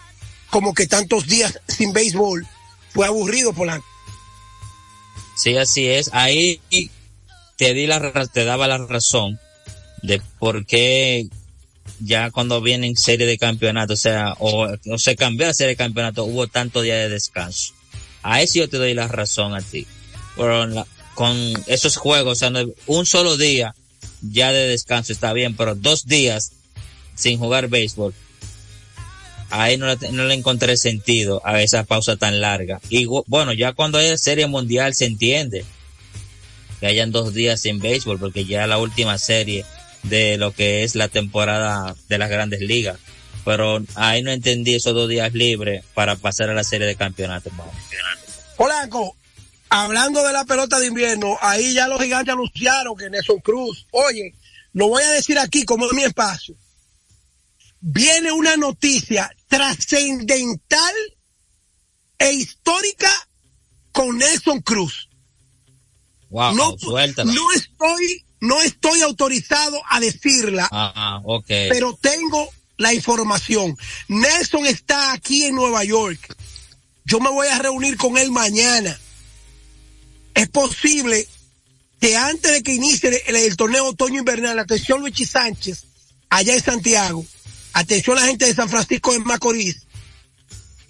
como 0.50 0.74
que 0.74 0.87
tantos 0.87 1.26
días 1.26 1.61
sin 1.68 1.92
béisbol. 1.92 2.46
Fue 2.90 3.07
aburrido, 3.07 3.52
Polanco. 3.52 3.87
Sí, 5.37 5.57
así 5.57 5.87
es. 5.87 6.11
Ahí 6.12 6.61
te 7.57 7.74
di 7.74 7.87
la, 7.87 8.26
te 8.33 8.44
daba 8.44 8.66
la 8.66 8.78
razón 8.78 9.38
de 10.02 10.20
por 10.38 10.64
qué 10.64 11.28
ya 12.00 12.30
cuando 12.30 12.61
vienen 12.61 12.96
serie 12.96 13.26
de 13.26 13.38
campeonato, 13.38 13.94
o 13.94 13.96
sea, 13.96 14.35
o, 14.38 14.68
se 14.96 15.16
cambió 15.16 15.46
la 15.46 15.54
serie 15.54 15.70
de 15.70 15.76
campeonato, 15.76 16.24
hubo 16.24 16.46
tantos 16.46 16.83
días 16.83 16.98
de 16.98 17.09
descanso. 17.09 17.74
A 18.22 18.40
eso 18.40 18.61
yo 18.61 18.68
te 18.68 18.78
doy 18.78 18.94
la 18.94 19.09
razón 19.09 19.54
a 19.54 19.61
ti. 19.61 19.87
Pero 20.37 20.87
con 21.14 21.37
esos 21.66 21.96
juegos, 21.96 22.42
o 22.42 22.50
sea, 22.50 22.64
un 22.87 23.07
solo 23.07 23.37
día 23.37 23.74
ya 24.22 24.52
de 24.52 24.68
descanso 24.68 25.12
está 25.12 25.33
bien, 25.33 25.57
pero 25.57 25.74
dos 25.74 26.07
días 26.07 26.52
sin 27.14 27.38
jugar 27.38 27.68
béisbol, 27.68 28.14
ahí 29.50 29.77
no 29.77 29.87
le, 29.87 29.96
no 30.12 30.24
le 30.24 30.35
encontré 30.35 30.77
sentido 30.77 31.40
a 31.44 31.62
esa 31.62 31.85
pausa 31.85 32.16
tan 32.16 32.40
larga. 32.40 32.81
Y 32.88 33.07
bueno, 33.27 33.53
ya 33.53 33.72
cuando 33.72 33.98
es 34.00 34.20
serie 34.20 34.46
mundial 34.46 34.94
se 34.94 35.07
entiende 35.07 35.64
que 36.81 36.87
hayan 36.87 37.12
dos 37.12 37.33
días 37.35 37.61
sin 37.61 37.79
béisbol, 37.79 38.18
porque 38.18 38.44
ya 38.44 38.66
la 38.66 38.79
última 38.79 39.18
serie 39.18 39.64
de 40.03 40.37
lo 40.37 40.53
que 40.53 40.85
es 40.85 40.94
la 40.94 41.09
temporada 41.09 41.94
de 42.09 42.18
las 42.18 42.31
grandes 42.31 42.61
ligas. 42.61 42.98
Pero 43.44 43.83
ahí 43.94 44.22
no 44.22 44.31
entendí 44.31 44.74
esos 44.74 44.94
dos 44.94 45.09
días 45.09 45.33
libres 45.35 45.85
para 45.94 46.16
pasar 46.16 46.50
a 46.50 46.55
la 46.55 46.64
serie 46.64 46.87
de 46.87 46.96
campeonato. 46.96 47.50
Polanco, 48.57 49.16
hablando 49.68 50.24
de 50.24 50.33
la 50.33 50.44
pelota 50.44 50.79
de 50.79 50.87
invierno, 50.87 51.37
ahí 51.40 51.74
ya 51.74 51.88
los 51.88 52.00
gigantes 52.00 52.33
anunciaron 52.33 52.96
que 52.96 53.11
Nelson 53.11 53.40
Cruz, 53.40 53.87
oye, 53.90 54.35
lo 54.72 54.88
voy 54.88 55.03
a 55.03 55.11
decir 55.11 55.38
aquí 55.38 55.64
como 55.64 55.87
es 55.87 55.92
mi 55.92 56.05
espacio. 56.05 56.55
Viene 57.86 58.32
una 58.32 58.56
noticia 58.56 59.30
trascendental 59.46 60.94
e 62.16 62.32
histórica 62.32 63.10
con 63.92 64.16
Nelson 64.16 64.62
Cruz. 64.62 65.10
Wow, 66.30 66.54
no, 66.54 66.78
suéltala. 66.78 67.30
no 67.30 67.52
estoy, 67.52 68.24
no 68.40 68.62
estoy 68.62 69.02
autorizado 69.02 69.82
a 69.90 70.00
decirla, 70.00 70.66
Ah, 70.72 71.20
ah, 71.22 71.22
pero 71.46 71.94
tengo 72.00 72.48
la 72.78 72.94
información. 72.94 73.76
Nelson 74.08 74.64
está 74.64 75.12
aquí 75.12 75.44
en 75.44 75.54
Nueva 75.54 75.84
York. 75.84 76.34
Yo 77.04 77.20
me 77.20 77.28
voy 77.28 77.48
a 77.48 77.58
reunir 77.58 77.98
con 77.98 78.16
él 78.16 78.30
mañana. 78.30 78.98
Es 80.32 80.48
posible 80.48 81.28
que 82.00 82.16
antes 82.16 82.50
de 82.50 82.62
que 82.62 82.72
inicie 82.72 83.22
el, 83.26 83.36
el 83.36 83.56
torneo 83.58 83.84
otoño 83.84 84.20
invernal, 84.20 84.58
atención 84.58 85.00
Luigi 85.00 85.26
Sánchez, 85.26 85.84
allá 86.30 86.54
en 86.54 86.62
Santiago, 86.62 87.26
Atención 87.74 88.16
a 88.16 88.22
la 88.22 88.28
gente 88.28 88.46
de 88.46 88.54
San 88.54 88.68
Francisco 88.68 89.12
de 89.12 89.18
Macorís. 89.18 89.82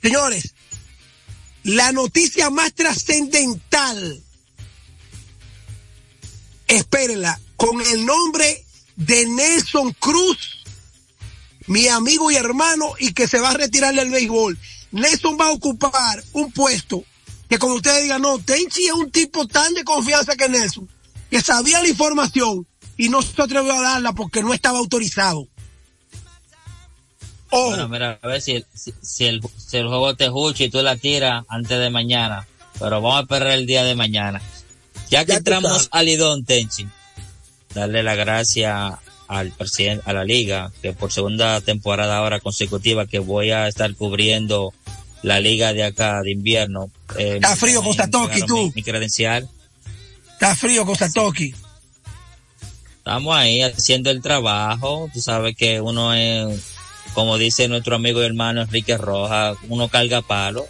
Señores, 0.03 0.55
la 1.63 1.93
noticia 1.93 2.51
más 2.51 2.75
trascendental, 2.75 4.23
espérenla, 6.69 7.41
con 7.57 7.81
el 7.81 8.05
nombre 8.05 8.67
de 8.97 9.27
Nelson 9.27 9.95
Cruz, 9.99 10.63
mi 11.67 11.89
amigo 11.89 12.31
y 12.31 12.37
hermano, 12.37 12.93
y 12.99 13.15
que 13.15 13.27
se 13.27 13.41
va 13.41 13.51
a 13.51 13.55
retirar 13.55 13.95
del 13.95 14.11
béisbol. 14.11 14.59
Nelson 14.93 15.39
va 15.41 15.47
a 15.47 15.53
ocupar 15.53 16.23
un 16.35 16.53
puesto 16.53 17.03
que 17.49 17.59
como 17.59 17.75
ustedes 17.75 18.03
digan, 18.03 18.21
no, 18.21 18.39
Tenchi 18.39 18.87
es 18.87 18.93
un 18.93 19.11
tipo 19.11 19.47
tan 19.47 19.73
de 19.73 19.85
confianza 19.85 20.37
que 20.37 20.51
Nelson, 20.51 20.87
que 21.31 21.41
sabía 21.41 21.81
la 21.81 21.89
información 21.89 22.67
y 22.99 23.09
no 23.09 23.23
se 23.23 23.41
atrevió 23.41 23.73
a 23.73 23.81
darla 23.81 24.13
porque 24.13 24.43
no 24.43 24.53
estaba 24.53 24.79
autorizado. 24.79 25.49
Bueno, 27.55 27.89
mira, 27.89 28.19
a 28.21 28.27
ver 28.27 28.41
si, 28.41 28.53
el, 28.53 28.67
si, 28.75 29.27
el, 29.27 29.41
si 29.57 29.77
el 29.77 29.87
juego 29.87 30.15
te 30.15 30.25
escucha 30.25 30.65
y 30.65 30.71
tú 30.71 30.83
la 30.83 30.97
tiras 30.97 31.45
antes 31.49 31.79
de 31.79 31.91
mañana. 31.91 32.47
Pero 32.79 33.01
vamos 33.01 33.19
a 33.19 33.23
esperar 33.23 33.53
el 33.53 33.67
día 33.67 33.85
de 33.85 33.95
mañana. 33.95 34.43
Ya 35.11 35.25
que 35.25 35.33
Ya 35.33 35.39
entramos 35.39 35.89
al 35.93 36.07
Lidón, 36.07 36.45
Tenchi, 36.45 36.87
darle 37.75 38.03
la 38.03 38.15
gracia 38.15 38.99
al 39.29 39.51
presidente, 39.53 40.03
a 40.07 40.13
la 40.13 40.25
liga, 40.25 40.73
que 40.83 40.93
por 40.93 41.13
segunda 41.13 41.61
temporada 41.61 42.19
ahora 42.19 42.41
consecutiva 42.41 43.07
que 43.07 43.19
voy 43.19 43.51
a 43.51 43.69
estar 43.69 43.95
cubriendo 43.95 44.73
la 45.23 45.41
liga 45.41 45.73
de 45.73 45.85
acá 45.85 46.21
de 46.23 46.33
invierno. 46.33 46.91
Eh, 47.17 47.37
Está 47.37 47.57
frío 47.57 47.83
entregaron 47.83 48.47
tú. 48.47 48.67
Mi, 48.67 48.73
mi 48.77 48.83
credencial. 48.83 49.49
Está 50.33 50.55
frío 50.55 50.85
con 50.85 50.97
Satoki. 50.97 51.55
Estamos 52.99 53.37
ahí 53.37 53.63
haciendo 53.63 54.11
el 54.11 54.21
trabajo. 54.21 55.09
Tú 55.13 55.21
sabes 55.21 55.57
que 55.57 55.81
uno 55.81 56.15
es, 56.15 56.61
como 57.15 57.39
dice 57.39 57.69
nuestro 57.69 57.97
amigo 57.97 58.21
y 58.21 58.27
hermano 58.27 58.63
Enrique 58.63 58.97
Rojas, 58.99 59.57
uno 59.69 59.89
carga 59.89 60.21
palo. 60.23 60.67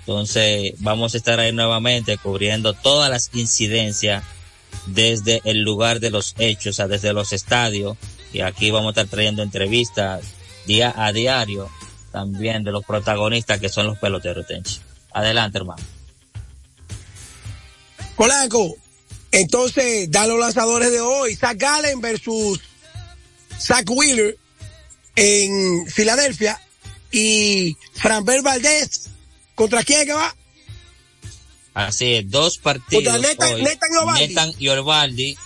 Entonces 0.00 0.74
vamos 0.78 1.14
a 1.14 1.18
estar 1.18 1.38
ahí 1.40 1.52
nuevamente 1.52 2.16
cubriendo 2.16 2.72
todas 2.72 3.10
las 3.10 3.30
incidencias 3.34 4.24
desde 4.86 5.42
el 5.44 5.62
lugar 5.62 6.00
de 6.00 6.10
los 6.10 6.34
hechos, 6.38 6.70
o 6.70 6.72
sea, 6.76 6.88
desde 6.88 7.12
los 7.12 7.32
estadios. 7.32 7.96
Y 8.32 8.40
aquí 8.40 8.70
vamos 8.70 8.88
a 8.88 9.00
estar 9.00 9.06
trayendo 9.06 9.42
entrevistas 9.42 10.22
día 10.66 10.94
a 10.96 11.12
diario 11.12 11.68
también 12.12 12.64
de 12.64 12.72
los 12.72 12.84
protagonistas 12.84 13.60
que 13.60 13.68
son 13.68 13.86
los 13.86 13.98
peloteros, 13.98 14.46
Tenchi. 14.46 14.80
Adelante, 15.12 15.58
hermano. 15.58 15.82
Polanco, 18.16 18.76
entonces, 19.30 20.10
da 20.10 20.26
los 20.26 20.38
lanzadores 20.38 20.90
de 20.90 21.00
hoy. 21.00 21.36
Zach 21.36 21.56
Gallen 21.56 22.00
versus 22.00 22.60
Zach 23.58 23.88
Wheeler 23.88 24.36
en 25.18 25.86
Filadelfia 25.86 26.60
y 27.10 27.76
Franbel 27.94 28.42
Valdés. 28.42 29.10
¿Contra 29.54 29.82
quién 29.82 30.00
es 30.00 30.06
que 30.06 30.12
va? 30.12 30.34
Así 31.74 32.14
es, 32.14 32.30
dos 32.30 32.58
partidos 32.58 33.04
Contra 33.04 33.18
Nathan- 33.28 33.54
hoy. 33.54 33.62
Nathan 33.62 33.90
y 33.92 33.96
Ovaldi. 33.98 34.34
Nathan 34.34 34.52
y 34.58 34.68
Ovaldi. 34.68 35.38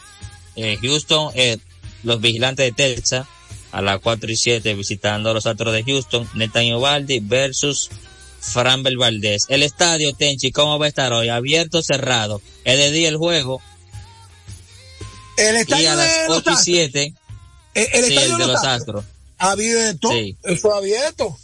Eh, 0.56 0.78
Houston, 0.82 1.30
eh, 1.34 1.58
los 2.02 2.20
vigilantes 2.20 2.66
de 2.66 2.72
Texas, 2.72 3.26
a 3.70 3.80
las 3.80 4.00
4 4.00 4.30
y 4.30 4.36
7 4.36 4.74
visitando 4.74 5.30
a 5.30 5.34
los 5.34 5.46
Astros 5.46 5.72
de 5.72 5.82
Houston. 5.84 6.28
Nathan 6.34 6.64
y 6.64 6.72
Ovaldi 6.74 7.20
versus 7.20 7.88
Franbel 8.40 8.98
Valdés. 8.98 9.44
El 9.48 9.62
estadio, 9.62 10.12
Tenchi, 10.14 10.50
¿cómo 10.52 10.78
va 10.78 10.86
a 10.86 10.88
estar 10.88 11.12
hoy? 11.12 11.28
¿Abierto 11.30 11.78
o 11.78 11.82
cerrado? 11.82 12.42
Es 12.64 12.76
de 12.76 12.90
día 12.92 13.08
el 13.08 13.16
juego. 13.16 13.62
El 15.38 15.56
Y 15.56 15.58
estadio 15.60 15.92
a 15.92 15.94
las 15.94 16.06
de 16.06 16.28
los 16.28 16.36
8 16.38 16.50
y 16.50 16.52
Astros. 16.52 16.64
7, 16.64 17.14
El, 17.74 17.86
el 17.92 18.04
sí, 18.04 18.14
estadio 18.14 18.32
el 18.34 18.40
de 18.40 18.46
los 18.46 18.64
Astros. 18.64 19.04
Abierto. 19.42 20.08
Sí. 20.10 20.36
Eso 20.44 20.68
es 20.70 20.74
abierto. 20.74 21.36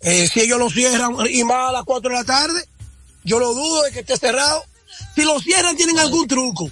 Eh, 0.00 0.28
si 0.28 0.40
ellos 0.40 0.58
lo 0.58 0.70
cierran 0.70 1.14
y 1.30 1.42
más 1.44 1.70
a 1.70 1.72
las 1.72 1.84
4 1.84 2.10
de 2.10 2.16
la 2.16 2.24
tarde, 2.24 2.62
yo 3.24 3.38
lo 3.38 3.54
dudo 3.54 3.82
de 3.82 3.90
que 3.92 4.00
esté 4.00 4.16
cerrado. 4.16 4.62
Si 5.14 5.22
lo 5.24 5.40
cierran, 5.40 5.76
tienen 5.76 5.98
algún 5.98 6.28
truco. 6.28 6.70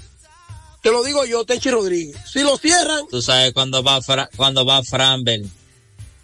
Te 0.82 0.90
lo 0.90 1.02
digo 1.02 1.24
yo, 1.24 1.44
Tenchi 1.46 1.70
Rodríguez. 1.70 2.16
Si 2.30 2.40
lo 2.40 2.58
cierran, 2.58 3.06
Tú 3.10 3.22
sabes, 3.22 3.52
cuando 3.54 3.82
va, 3.82 4.02
Fra- 4.02 4.28
cuando 4.36 4.66
va 4.66 4.82
Franbel, 4.82 5.50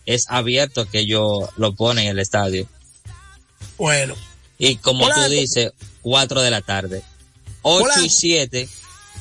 es 0.05 0.27
abierto 0.29 0.87
que 0.89 1.01
ellos 1.01 1.49
lo 1.57 1.75
ponen 1.75 2.05
en 2.05 2.11
el 2.11 2.19
estadio. 2.19 2.69
bueno. 3.79 4.15
Y 4.59 4.77
como 4.77 5.07
Hola, 5.07 5.15
tú 5.25 5.31
dices, 5.31 5.73
4 6.03 6.43
de 6.43 6.51
la 6.51 6.61
tarde. 6.61 7.03
8 7.63 7.85
Hola. 7.85 7.95
y 8.05 8.11
7, 8.11 8.69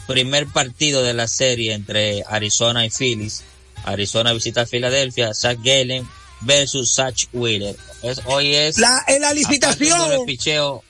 primer 0.08 0.48
partido 0.48 1.02
de 1.02 1.14
la 1.14 1.28
serie 1.30 1.74
entre 1.74 2.24
Arizona 2.28 2.86
y 2.86 2.90
Phillies. 2.90 3.44
Arizona 3.90 4.34
visita 4.34 4.62
a 4.62 4.66
Filadelfia, 4.66 5.34
Zach 5.34 5.58
Gallen 5.64 6.08
versus 6.42 6.94
Zach 6.96 7.28
Wheeler. 7.34 7.76
Es, 8.04 8.22
hoy 8.26 8.56
es 8.56 8.78
La, 8.78 9.04
en 9.08 9.22
la 9.22 9.34
licitación, 9.34 10.10
los 10.10 10.26
picheos, 10.26 10.82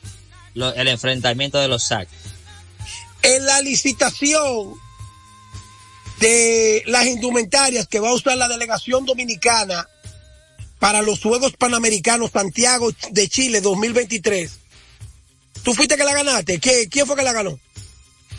lo- 0.54 0.74
el 0.74 0.88
enfrentamiento 0.88 1.58
de 1.60 1.68
los 1.68 1.84
Zach. 1.88 2.08
en 3.22 3.46
la 3.46 3.62
licitación 3.62 4.76
de 6.20 6.84
las 6.88 7.06
indumentarias 7.06 7.88
que 7.88 8.00
va 8.00 8.10
a 8.10 8.14
usar 8.14 8.38
la 8.38 8.48
delegación 8.48 9.06
dominicana 9.06 9.88
para 10.80 11.02
los 11.02 11.22
Juegos 11.22 11.54
Panamericanos 11.58 12.32
Santiago 12.32 12.92
de 13.12 13.28
Chile 13.30 13.62
2023. 13.62 14.52
¿Tú 15.64 15.74
fuiste 15.74 15.98
que 15.98 16.04
la 16.04 16.14
ganaste? 16.14 16.60
¿Qué- 16.60 16.88
¿Quién 16.90 17.06
fue 17.08 17.16
que 17.16 17.24
la 17.24 17.34
ganó? 17.34 17.60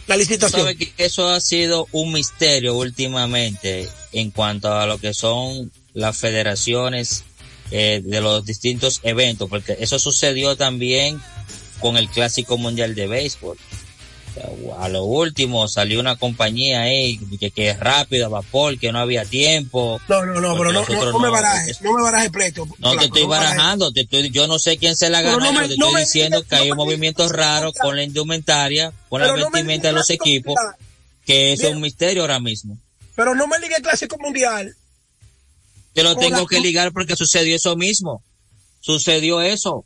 La 0.07 0.17
licitación. 0.17 0.63
Sabe 0.63 0.77
que 0.77 0.93
eso 0.99 1.29
ha 1.29 1.41
sido 1.41 1.87
un 1.93 2.13
misterio 2.13 2.75
últimamente 2.75 3.89
en 4.13 4.31
cuanto 4.31 4.73
a 4.73 4.87
lo 4.87 4.99
que 4.99 5.15
son 5.15 5.71
las 5.95 6.17
federaciones 6.17 7.25
eh, 7.71 8.03
de 8.05 8.21
los 8.21 8.45
distintos 8.45 9.01
eventos, 9.05 9.49
porque 9.49 9.77
eso 9.81 9.99
sucedió 9.99 10.57
también 10.57 11.21
con 11.81 11.97
el 11.97 12.09
Clásico 12.09 12.59
Mundial 12.59 12.95
de 12.95 13.07
Béisbol. 13.07 13.57
A 14.79 14.89
lo 14.89 15.05
último 15.05 15.67
salió 15.69 15.99
una 15.99 16.15
compañía 16.17 16.83
ahí 16.83 17.19
que, 17.39 17.51
que 17.51 17.71
es 17.71 17.81
rápida, 17.81 18.29
vapor, 18.29 18.79
que 18.79 18.93
no 18.93 19.01
había 19.01 19.25
tiempo. 19.25 20.01
No, 20.09 20.25
no, 20.25 20.41
no, 20.41 20.57
pero 20.57 20.73
no, 20.73 20.85
no, 21.13 21.19
me 21.19 21.29
barajes, 21.31 21.83
no 21.83 21.93
me 21.95 22.03
barajes 22.03 22.31
pleito. 22.31 22.67
No 22.79 22.97
te 22.97 23.07
estoy 23.07 23.25
barajando, 23.27 23.93
te 23.93 24.03
estoy, 24.03 24.31
yo 24.31 24.47
no 24.47 24.59
sé 24.61 24.79
quién 24.79 24.97
se 24.97 25.11
la 25.11 25.19
Pero 25.21 25.33
ganó, 25.39 25.47
no 25.47 25.53
me- 25.53 25.59
pero 25.67 25.69
te 25.75 25.77
no 25.79 25.87
estoy 25.87 25.95
me 25.95 26.01
diciendo 26.01 26.43
que 26.45 26.55
hay 26.55 26.71
un 26.71 26.77
movimiento 26.77 27.29
raro 27.29 27.73
con 27.73 27.97
la 27.97 28.05
indumentaria, 28.05 28.93
con 29.09 29.21
la 29.21 29.33
Pero 29.35 29.51
vestimenta 29.51 29.89
de 29.89 29.95
los 29.95 30.09
equipos, 30.11 30.55
que 31.27 31.53
es 31.53 31.65
un 31.65 31.81
misterio 31.81 32.23
ahora 32.23 32.39
mismo. 32.41 32.79
Pero 33.15 33.35
no 33.35 33.47
me 33.47 33.59
ligue 33.59 33.77
el 33.77 33.83
Clásico 33.83 34.17
Mundial. 34.19 34.75
Te 35.93 36.03
lo 36.03 36.17
tengo 36.17 36.47
que 36.47 36.61
ligar 36.61 36.93
porque 36.93 37.17
sucedió 37.17 37.57
eso 37.57 37.77
mismo. 37.77 38.23
Sucedió 38.81 39.43
eso. 39.43 39.85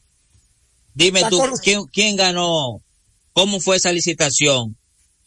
Dime 0.95 1.23
tú, 1.31 1.43
¿quién, 1.63 1.85
quién 1.87 2.17
ganó? 2.17 2.81
¿Cómo 3.33 3.59
fue 3.61 3.77
esa 3.77 3.91
licitación 3.91 4.77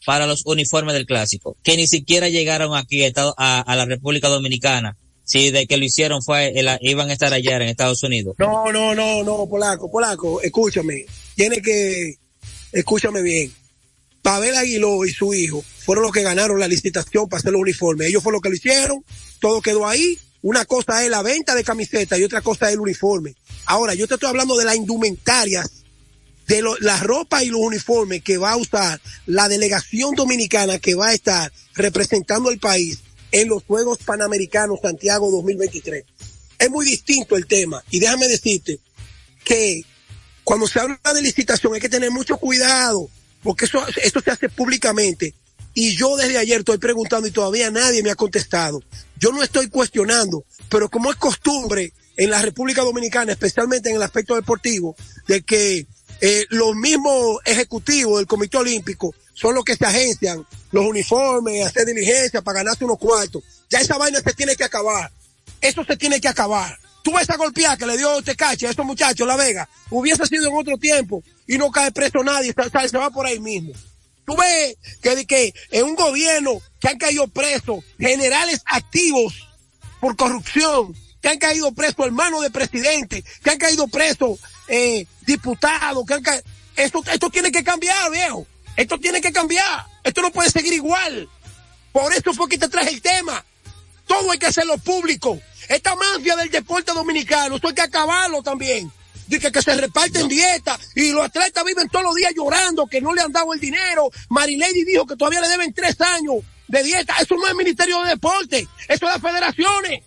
para 0.06 0.26
los 0.26 0.46
uniformes 0.46 0.94
del 0.94 1.04
clásico? 1.04 1.56
Que 1.62 1.76
ni 1.76 1.86
siquiera 1.86 2.28
llegaron 2.28 2.74
aquí 2.74 3.04
a, 3.04 3.12
a, 3.36 3.76
la 3.76 3.84
República 3.84 4.28
Dominicana. 4.28 4.96
Si 5.24 5.50
de 5.50 5.66
que 5.66 5.76
lo 5.76 5.84
hicieron 5.84 6.22
fue, 6.22 6.58
el- 6.58 6.78
iban 6.80 7.10
a 7.10 7.12
estar 7.12 7.34
ayer 7.34 7.60
en 7.60 7.68
Estados 7.68 8.02
Unidos. 8.02 8.34
No, 8.38 8.72
no, 8.72 8.94
no, 8.94 9.22
no, 9.22 9.46
Polaco, 9.46 9.90
Polaco, 9.90 10.40
escúchame. 10.40 11.04
Tiene 11.34 11.60
que, 11.60 12.14
escúchame 12.72 13.20
bien. 13.20 13.52
Pavel 14.28 14.56
Aguiló 14.56 15.06
y 15.06 15.10
su 15.10 15.32
hijo 15.32 15.64
fueron 15.86 16.02
los 16.04 16.12
que 16.12 16.22
ganaron 16.22 16.60
la 16.60 16.68
licitación 16.68 17.30
para 17.30 17.38
hacer 17.40 17.50
los 17.52 17.62
uniformes. 17.62 18.08
Ellos 18.08 18.22
fueron 18.22 18.34
los 18.36 18.42
que 18.42 18.50
lo 18.50 18.56
hicieron, 18.56 19.02
todo 19.40 19.62
quedó 19.62 19.86
ahí. 19.88 20.18
Una 20.42 20.66
cosa 20.66 21.02
es 21.02 21.08
la 21.10 21.22
venta 21.22 21.54
de 21.54 21.64
camisetas 21.64 22.18
y 22.18 22.24
otra 22.24 22.42
cosa 22.42 22.66
es 22.68 22.74
el 22.74 22.80
uniforme. 22.80 23.34
Ahora, 23.64 23.94
yo 23.94 24.06
te 24.06 24.14
estoy 24.14 24.28
hablando 24.28 24.58
de 24.58 24.66
las 24.66 24.76
indumentarias, 24.76 25.70
de 26.46 26.60
lo- 26.60 26.76
la 26.80 26.98
ropa 26.98 27.42
y 27.42 27.48
los 27.48 27.62
uniformes 27.62 28.22
que 28.22 28.36
va 28.36 28.52
a 28.52 28.56
usar 28.58 29.00
la 29.24 29.48
delegación 29.48 30.14
dominicana 30.14 30.78
que 30.78 30.94
va 30.94 31.08
a 31.08 31.14
estar 31.14 31.50
representando 31.74 32.50
al 32.50 32.58
país 32.58 32.98
en 33.32 33.48
los 33.48 33.62
Juegos 33.64 33.96
Panamericanos 34.04 34.80
Santiago 34.82 35.30
2023. 35.30 36.04
Es 36.58 36.70
muy 36.70 36.84
distinto 36.84 37.34
el 37.34 37.46
tema. 37.46 37.82
Y 37.90 37.98
déjame 37.98 38.28
decirte 38.28 38.78
que 39.42 39.80
cuando 40.44 40.66
se 40.68 40.80
habla 40.80 40.98
de 41.14 41.22
licitación 41.22 41.72
hay 41.72 41.80
que 41.80 41.88
tener 41.88 42.10
mucho 42.10 42.36
cuidado, 42.36 43.08
porque 43.42 43.66
eso, 43.66 43.84
esto 44.02 44.20
se 44.20 44.30
hace 44.30 44.48
públicamente. 44.48 45.34
Y 45.74 45.96
yo 45.96 46.16
desde 46.16 46.38
ayer 46.38 46.60
estoy 46.60 46.78
preguntando 46.78 47.28
y 47.28 47.30
todavía 47.30 47.70
nadie 47.70 48.02
me 48.02 48.10
ha 48.10 48.16
contestado. 48.16 48.82
Yo 49.18 49.32
no 49.32 49.42
estoy 49.42 49.68
cuestionando, 49.68 50.44
pero 50.68 50.88
como 50.88 51.10
es 51.10 51.16
costumbre 51.16 51.92
en 52.16 52.30
la 52.30 52.42
República 52.42 52.82
Dominicana, 52.82 53.32
especialmente 53.32 53.88
en 53.88 53.96
el 53.96 54.02
aspecto 54.02 54.34
deportivo, 54.34 54.96
de 55.28 55.42
que 55.42 55.86
eh, 56.20 56.46
los 56.50 56.74
mismos 56.74 57.38
ejecutivos 57.44 58.18
del 58.18 58.26
Comité 58.26 58.56
Olímpico 58.56 59.14
son 59.34 59.54
los 59.54 59.64
que 59.64 59.76
se 59.76 59.86
agencian 59.86 60.44
los 60.72 60.84
uniformes, 60.84 61.64
hacer 61.64 61.86
diligencia 61.86 62.42
para 62.42 62.58
ganarse 62.58 62.84
unos 62.84 62.98
cuartos. 62.98 63.44
Ya 63.70 63.78
esa 63.78 63.96
vaina 63.96 64.20
se 64.20 64.34
tiene 64.34 64.56
que 64.56 64.64
acabar. 64.64 65.12
Eso 65.60 65.84
se 65.84 65.96
tiene 65.96 66.20
que 66.20 66.28
acabar. 66.28 66.76
Tú 67.08 67.14
ves 67.14 67.22
esa 67.22 67.38
golpeada 67.38 67.78
que 67.78 67.86
le 67.86 67.96
dio 67.96 68.20
Tecache 68.20 68.66
a 68.66 68.70
estos 68.70 68.84
muchachos, 68.84 69.26
La 69.26 69.34
Vega, 69.34 69.66
hubiese 69.88 70.26
sido 70.26 70.46
en 70.46 70.54
otro 70.54 70.76
tiempo 70.76 71.22
y 71.46 71.56
no 71.56 71.70
cae 71.70 71.90
preso 71.90 72.22
nadie, 72.22 72.52
se, 72.52 72.88
se- 72.88 72.98
va 72.98 73.08
por 73.08 73.24
ahí 73.24 73.40
mismo. 73.40 73.72
Tú 74.26 74.36
ves 74.36 74.76
que, 75.00 75.26
que 75.26 75.54
en 75.70 75.84
un 75.86 75.94
gobierno 75.94 76.60
que 76.78 76.88
han 76.88 76.98
caído 76.98 77.26
presos 77.26 77.82
generales 77.98 78.60
activos 78.66 79.48
por 80.00 80.16
corrupción 80.16 80.94
que 81.22 81.30
han 81.30 81.38
caído 81.38 81.72
presos 81.72 82.04
hermanos 82.04 82.42
de 82.42 82.50
presidente, 82.50 83.24
que 83.42 83.50
han 83.52 83.58
caído 83.58 83.88
presos 83.88 84.38
eh, 84.68 85.06
diputados, 85.24 86.04
que 86.06 86.12
han 86.12 86.22
caído... 86.22 86.44
Esto, 86.76 87.02
esto 87.10 87.30
tiene 87.30 87.50
que 87.50 87.64
cambiar, 87.64 88.10
viejo. 88.10 88.46
Esto 88.76 88.98
tiene 88.98 89.22
que 89.22 89.32
cambiar. 89.32 89.86
Esto 90.04 90.20
no 90.20 90.30
puede 90.30 90.50
seguir 90.50 90.74
igual. 90.74 91.26
Por 91.90 92.12
eso 92.12 92.34
fue 92.34 92.50
que 92.50 92.58
te 92.58 92.68
traje 92.68 92.90
el 92.90 93.00
tema. 93.00 93.42
Todo 94.06 94.30
hay 94.30 94.38
que 94.38 94.46
hacerlo 94.46 94.76
público. 94.76 95.40
Esta 95.68 95.94
mafia 95.94 96.36
del 96.36 96.50
deporte 96.50 96.92
dominicano, 96.92 97.56
esto 97.56 97.68
hay 97.68 97.74
que 97.74 97.82
acabarlo 97.82 98.42
también. 98.42 98.90
Dice 99.26 99.52
que 99.52 99.60
se 99.60 99.74
reparten 99.74 100.26
dieta 100.26 100.78
y 100.94 101.12
los 101.12 101.24
atletas 101.24 101.62
viven 101.64 101.88
todos 101.90 102.04
los 102.06 102.14
días 102.14 102.32
llorando 102.34 102.86
que 102.86 103.00
no 103.02 103.14
le 103.14 103.20
han 103.20 103.30
dado 103.30 103.52
el 103.52 103.60
dinero. 103.60 104.10
Marilady 104.30 104.84
dijo 104.84 105.06
que 105.06 105.16
todavía 105.16 105.42
le 105.42 105.48
deben 105.48 105.74
tres 105.74 106.00
años 106.00 106.36
de 106.66 106.82
dieta. 106.82 107.14
Eso 107.20 107.34
no 107.34 107.44
es 107.44 107.50
el 107.50 107.56
Ministerio 107.56 108.02
de 108.02 108.10
Deporte. 108.10 108.66
Eso 108.88 109.06
es 109.06 109.12
las 109.12 109.20
federaciones. 109.20 110.02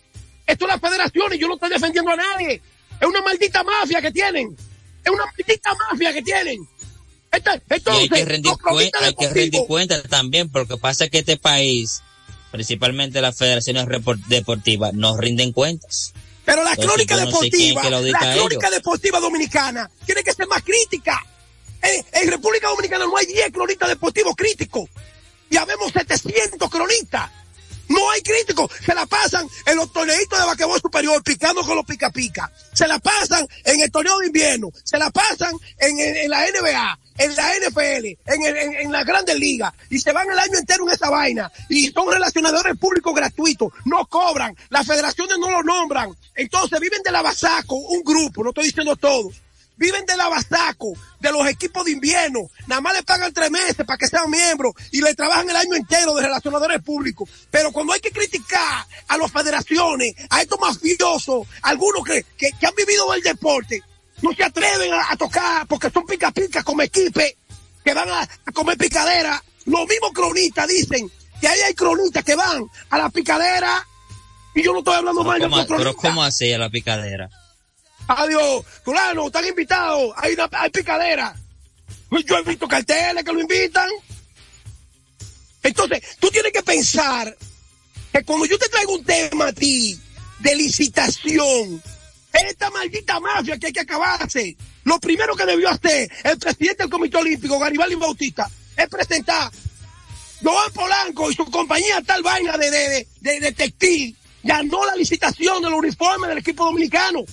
Esto 0.48 0.66
es 0.66 0.72
las 0.72 0.82
federaciones. 0.82 1.40
Yo 1.40 1.48
no 1.48 1.54
estoy 1.54 1.70
defendiendo 1.70 2.12
a 2.12 2.16
nadie. 2.16 2.62
Es 3.00 3.08
una 3.08 3.22
maldita 3.22 3.64
mafia 3.64 4.02
que 4.02 4.12
tienen. 4.12 4.56
Es 5.04 5.12
una 5.12 5.26
maldita 5.26 5.70
mafia 5.76 6.14
que 6.14 6.22
tienen. 6.24 6.68
y 7.32 7.90
hay 7.92 8.10
que 8.10 8.26
rendir, 8.26 8.54
hay 9.00 9.16
que 9.16 9.30
rendir 9.30 9.62
cuenta 9.68 10.02
también, 10.04 10.50
porque 10.50 10.78
pasa 10.78 11.08
que 11.08 11.20
este 11.20 11.38
país, 11.38 12.02
principalmente 12.52 13.22
las 13.22 13.38
federaciones 13.38 13.86
deportivas, 14.28 14.94
no 14.94 15.18
rinden 15.18 15.52
cuentas. 15.52 16.14
Pero 16.46 16.64
la 16.64 16.76
crónica 16.76 17.18
deportiva, 17.18 17.90
la 17.90 18.34
crónica 18.34 18.70
deportiva 18.70 19.20
dominicana 19.20 19.90
tiene 20.06 20.24
que 20.24 20.34
ser 20.34 20.48
más 20.48 20.64
crítica. 20.64 21.24
En, 21.82 22.30
República 22.30 22.68
Dominicana 22.68 23.06
no 23.06 23.18
hay 23.18 23.26
10 23.26 23.52
cronistas 23.52 23.90
deportivos 23.90 24.36
críticos. 24.36 24.90
Y 25.50 25.58
habemos 25.58 25.92
700 25.92 26.70
cronistas. 26.70 27.30
No 27.90 28.10
hay 28.12 28.22
críticos. 28.22 28.72
Se 28.86 28.94
la 28.94 29.06
pasan 29.06 29.48
en 29.66 29.76
los 29.76 29.92
torneitos 29.92 30.40
de 30.40 30.46
vaquebol 30.46 30.80
superior 30.80 31.22
picando 31.24 31.62
con 31.62 31.76
los 31.76 31.86
pica 31.86 32.10
pica. 32.10 32.52
Se 32.74 32.88
la 32.88 33.00
pasan 33.00 33.46
en 33.66 33.82
el 33.82 33.92
torneo 33.92 34.20
de 34.20 34.28
invierno. 34.28 34.72
Se 34.84 34.98
la 34.98 35.10
pasan 35.10 35.54
en, 35.78 36.30
la 36.30 36.46
NBA, 36.46 37.00
en 37.18 37.36
la 37.36 37.52
NFL, 37.56 38.06
en, 38.26 38.76
en, 38.80 38.92
la 38.92 39.04
Grandes 39.04 39.38
Ligas. 39.38 39.74
Y 39.90 40.00
se 40.00 40.12
van 40.12 40.30
el 40.30 40.40
año 40.40 40.58
entero 40.58 40.88
en 40.88 40.94
esa 40.94 41.10
vaina. 41.10 41.52
Y 41.70 41.92
son 41.92 42.12
relacionadores 42.12 42.78
públicos 42.78 43.14
gratuitos. 43.14 43.72
No 43.86 44.06
cobran. 44.08 44.56
Las 44.70 44.88
federaciones 44.88 45.38
no 45.40 45.50
lo 45.50 45.64
nombran. 45.64 46.16
Entonces 46.36 46.80
viven 46.80 47.02
de 47.04 47.12
la 47.12 47.22
Basaco, 47.22 47.76
un 47.76 48.04
grupo, 48.04 48.44
no 48.44 48.50
estoy 48.50 48.66
diciendo 48.66 48.96
todos 48.96 49.42
viven 49.82 50.06
de 50.06 50.16
la 50.16 50.30
Basaco, 50.30 50.94
de 51.20 51.32
los 51.32 51.48
equipos 51.48 51.84
de 51.86 51.92
invierno, 51.92 52.52
nada 52.68 52.82
más 52.82 52.94
le 52.94 53.02
pagan 53.02 53.34
tres 53.34 53.50
meses 53.50 53.84
para 53.84 53.98
que 53.98 54.08
sean 54.08 54.30
miembros 54.30 54.76
y 54.92 55.02
le 55.02 55.16
trabajan 55.16 55.50
el 55.50 55.56
año 55.56 55.74
entero 55.74 56.14
de 56.14 56.22
relacionadores 56.22 56.84
públicos. 56.84 57.28
Pero 57.50 57.72
cuando 57.72 57.94
hay 57.94 58.00
que 58.00 58.12
criticar 58.12 58.86
a 59.08 59.18
las 59.18 59.32
federaciones, 59.32 60.14
a 60.30 60.42
estos 60.42 60.60
mafiosos, 60.60 61.48
algunos 61.64 62.04
que, 62.04 62.24
que, 62.38 62.52
han 62.66 62.76
vivido 62.76 63.12
el 63.16 63.24
deporte, 63.24 63.82
no 64.22 64.34
se 64.34 64.44
atreven 64.44 64.94
a, 64.94 65.16
tocar 65.16 65.68
porque 65.68 65.90
son 65.90 66.06
pica 66.06 66.32
pica 66.32 66.64
como 66.64 66.82
equipe, 66.82 67.38
que 67.84 67.94
van 67.94 68.10
a, 68.10 68.28
comer 68.54 68.78
picadera. 68.78 69.44
Los 69.66 69.88
mismos 69.88 70.12
cronistas 70.14 70.68
dicen 70.68 71.12
que 71.40 71.48
ahí 71.48 71.60
hay 71.62 71.74
cronistas 71.74 72.24
que 72.24 72.36
van 72.36 72.66
a 72.90 72.98
la 72.98 73.10
picadera 73.10 73.86
y 74.54 74.64
yo 74.64 74.74
no 74.74 74.80
estoy 74.80 74.96
hablando 74.96 75.24
mal 75.24 75.40
de 75.40 75.66
Pero 75.78 75.96
¿cómo 75.96 76.24
hace 76.24 76.54
a 76.54 76.58
la 76.58 76.70
picadera? 76.70 77.30
Adiós, 78.08 78.66
fulano, 78.84 79.28
están 79.28 79.46
invitados, 79.46 80.14
hay, 80.18 80.34
una, 80.34 80.50
hay 80.52 80.70
picadera. 80.70 81.36
Yo 82.26 82.38
he 82.38 82.44
visto 82.44 82.68
carteles 82.68 83.24
que 83.24 83.32
lo 83.32 83.40
invitan. 83.40 83.90
Entonces, 85.64 86.18
tú 86.20 86.30
tienes 86.30 86.52
que 86.52 86.64
pensar 86.64 87.36
que 88.12 88.24
cuando 88.26 88.46
yo 88.46 88.58
te 88.58 88.68
traigo 88.68 88.96
un 88.96 89.06
tema 89.06 89.48
a 89.48 89.54
ti 89.54 89.98
de 90.40 90.56
licitación, 90.56 91.82
esta 92.34 92.70
maldita 92.70 93.20
mafia 93.20 93.58
que 93.58 93.68
hay 93.68 93.74
que 93.74 93.82
acabarse, 93.82 94.56
lo 94.84 95.00
primero 95.00 95.36
que 95.36 95.46
debió 95.46 95.70
hacer 95.70 96.12
el 96.24 96.38
presidente 96.38 96.84
del 96.84 96.90
Comité 96.90 97.18
Olímpico, 97.18 97.60
Garibaldi 97.60 97.96
Bautista, 97.96 98.50
es 98.76 98.88
presentar 98.88 99.52
Joan 100.44 100.72
Polanco 100.74 101.30
y 101.30 101.36
su 101.36 101.46
compañía 101.46 102.02
tal 102.02 102.24
vaina 102.24 102.58
de, 102.58 102.72
de, 102.72 103.08
de, 103.20 103.40
de 103.40 103.52
textil, 103.52 104.16
ganó 104.44 104.86
la 104.86 104.96
licitación 104.96 105.62
del 105.62 105.74
uniforme 105.74 106.28
del 106.28 106.40
equipo 106.40 106.66
dominicano 106.66 107.24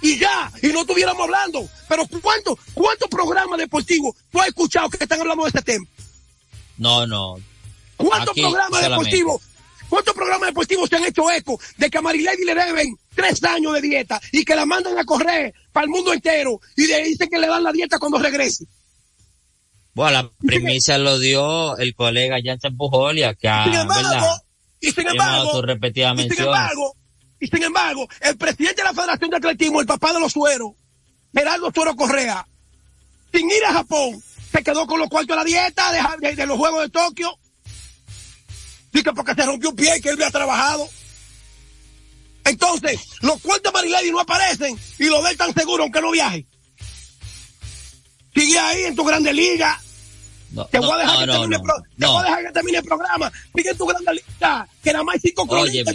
y 0.00 0.18
ya, 0.18 0.50
y 0.62 0.68
no 0.68 0.82
estuviéramos 0.82 1.22
hablando. 1.24 1.68
Pero 1.88 2.06
¿cuántos 2.22 2.58
cuántos 2.74 3.08
programas 3.08 3.58
deportivos 3.58 4.14
tú 4.30 4.40
has 4.40 4.48
escuchado 4.48 4.88
que 4.88 4.98
están 5.02 5.20
hablando 5.20 5.44
de 5.44 5.48
este 5.48 5.62
tema? 5.62 5.86
No, 6.76 7.06
no. 7.06 7.36
¿Cuántos 7.96 8.34
programas 8.34 8.80
deportivos? 8.80 9.42
¿Cuántos 9.88 10.14
programas 10.14 10.48
deportivos 10.48 10.88
se 10.88 10.96
han 10.96 11.04
hecho 11.04 11.30
eco 11.30 11.58
de 11.76 11.90
que 11.90 11.98
a 11.98 12.02
Marilady 12.02 12.44
le 12.44 12.54
deben 12.54 12.96
tres 13.14 13.42
años 13.44 13.72
de 13.74 13.80
dieta 13.80 14.20
y 14.32 14.44
que 14.44 14.54
la 14.54 14.66
mandan 14.66 14.98
a 14.98 15.04
correr 15.04 15.54
para 15.72 15.84
el 15.84 15.90
mundo 15.90 16.12
entero 16.12 16.60
y 16.76 16.86
le 16.86 17.04
dicen 17.04 17.28
que 17.28 17.38
le 17.38 17.46
dan 17.46 17.62
la 17.62 17.72
dieta 17.72 17.98
cuando 17.98 18.18
regrese? 18.18 18.66
Bueno, 19.94 20.22
la 20.22 20.30
primicia 20.46 20.98
lo 20.98 21.18
dio 21.18 21.76
el 21.78 21.94
colega 21.94 22.36
Jansen 22.42 22.76
Pujolia, 22.76 23.34
que 23.34 23.50
sin 23.64 23.74
embargo, 23.74 24.26
y 24.80 24.92
sin 24.92 25.08
embargo, 25.08 25.64
y 26.16 26.28
sin 26.28 26.40
embargo, 26.44 26.94
y 27.40 27.46
sin 27.48 27.62
embargo, 27.62 28.08
el 28.20 28.36
presidente 28.36 28.82
de 28.82 28.84
la 28.84 28.94
Federación 28.94 29.30
de 29.30 29.36
Atletismo, 29.36 29.80
el 29.80 29.86
papá 29.86 30.12
de 30.12 30.20
los 30.20 30.32
sueros, 30.32 30.72
Gerardo 31.34 31.72
Suero 31.74 31.96
Correa, 31.96 32.46
sin 33.32 33.50
ir 33.50 33.64
a 33.66 33.72
Japón, 33.72 34.22
se 34.52 34.62
quedó 34.62 34.86
con 34.86 34.98
los 34.98 35.08
cuartos 35.08 35.36
de 35.36 35.36
la 35.36 35.44
dieta 35.44 36.16
de, 36.20 36.46
los 36.46 36.58
Juegos 36.58 36.82
de 36.82 36.88
Tokio. 36.90 37.38
Porque 39.14 39.34
se 39.34 39.46
rompió 39.46 39.70
un 39.70 39.76
pie 39.76 39.96
y 39.96 40.00
que 40.00 40.08
él 40.08 40.14
había 40.14 40.30
trabajado. 40.30 40.88
Entonces, 42.44 43.00
los 43.20 43.40
cuartos 43.40 43.72
de 43.72 43.78
Marilady 43.78 44.10
no 44.10 44.20
aparecen 44.20 44.78
y 44.98 45.04
lo 45.04 45.22
ven 45.22 45.36
tan 45.36 45.52
seguro 45.52 45.82
aunque 45.82 46.00
no 46.00 46.10
viaje. 46.10 46.46
Sigue 48.34 48.58
ahí 48.58 48.84
en 48.84 48.96
tu 48.96 49.04
grande 49.04 49.32
liga, 49.32 49.78
te, 50.70 50.78
voy 50.78 50.92
a 50.92 50.98
dejar 50.98 51.18
que 51.18 51.32
termine 51.32 51.58
te 51.58 52.06
voy 52.06 52.20
a 52.20 52.22
dejar 52.22 52.46
que 52.46 52.52
termine 52.52 52.78
el 52.78 52.84
programa. 52.84 53.32
Sigue 53.54 53.74
tu 53.74 53.86
gran 53.86 54.02
lista, 54.14 54.68
que 54.82 54.92
nada 54.92 55.04
más 55.04 55.14
hay 55.16 55.20
cinco 55.20 55.46
cronistas 55.46 55.94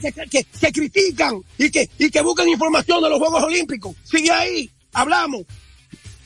que, 0.00 0.12
que, 0.12 0.44
que, 0.44 0.72
critican 0.72 1.42
y 1.58 1.70
que, 1.70 1.88
y 1.98 2.10
que 2.10 2.20
buscan 2.22 2.48
información 2.48 3.02
de 3.02 3.10
los 3.10 3.18
Juegos 3.18 3.42
Olímpicos. 3.42 3.96
Sigue 4.04 4.30
ahí, 4.30 4.70
hablamos. 4.92 5.42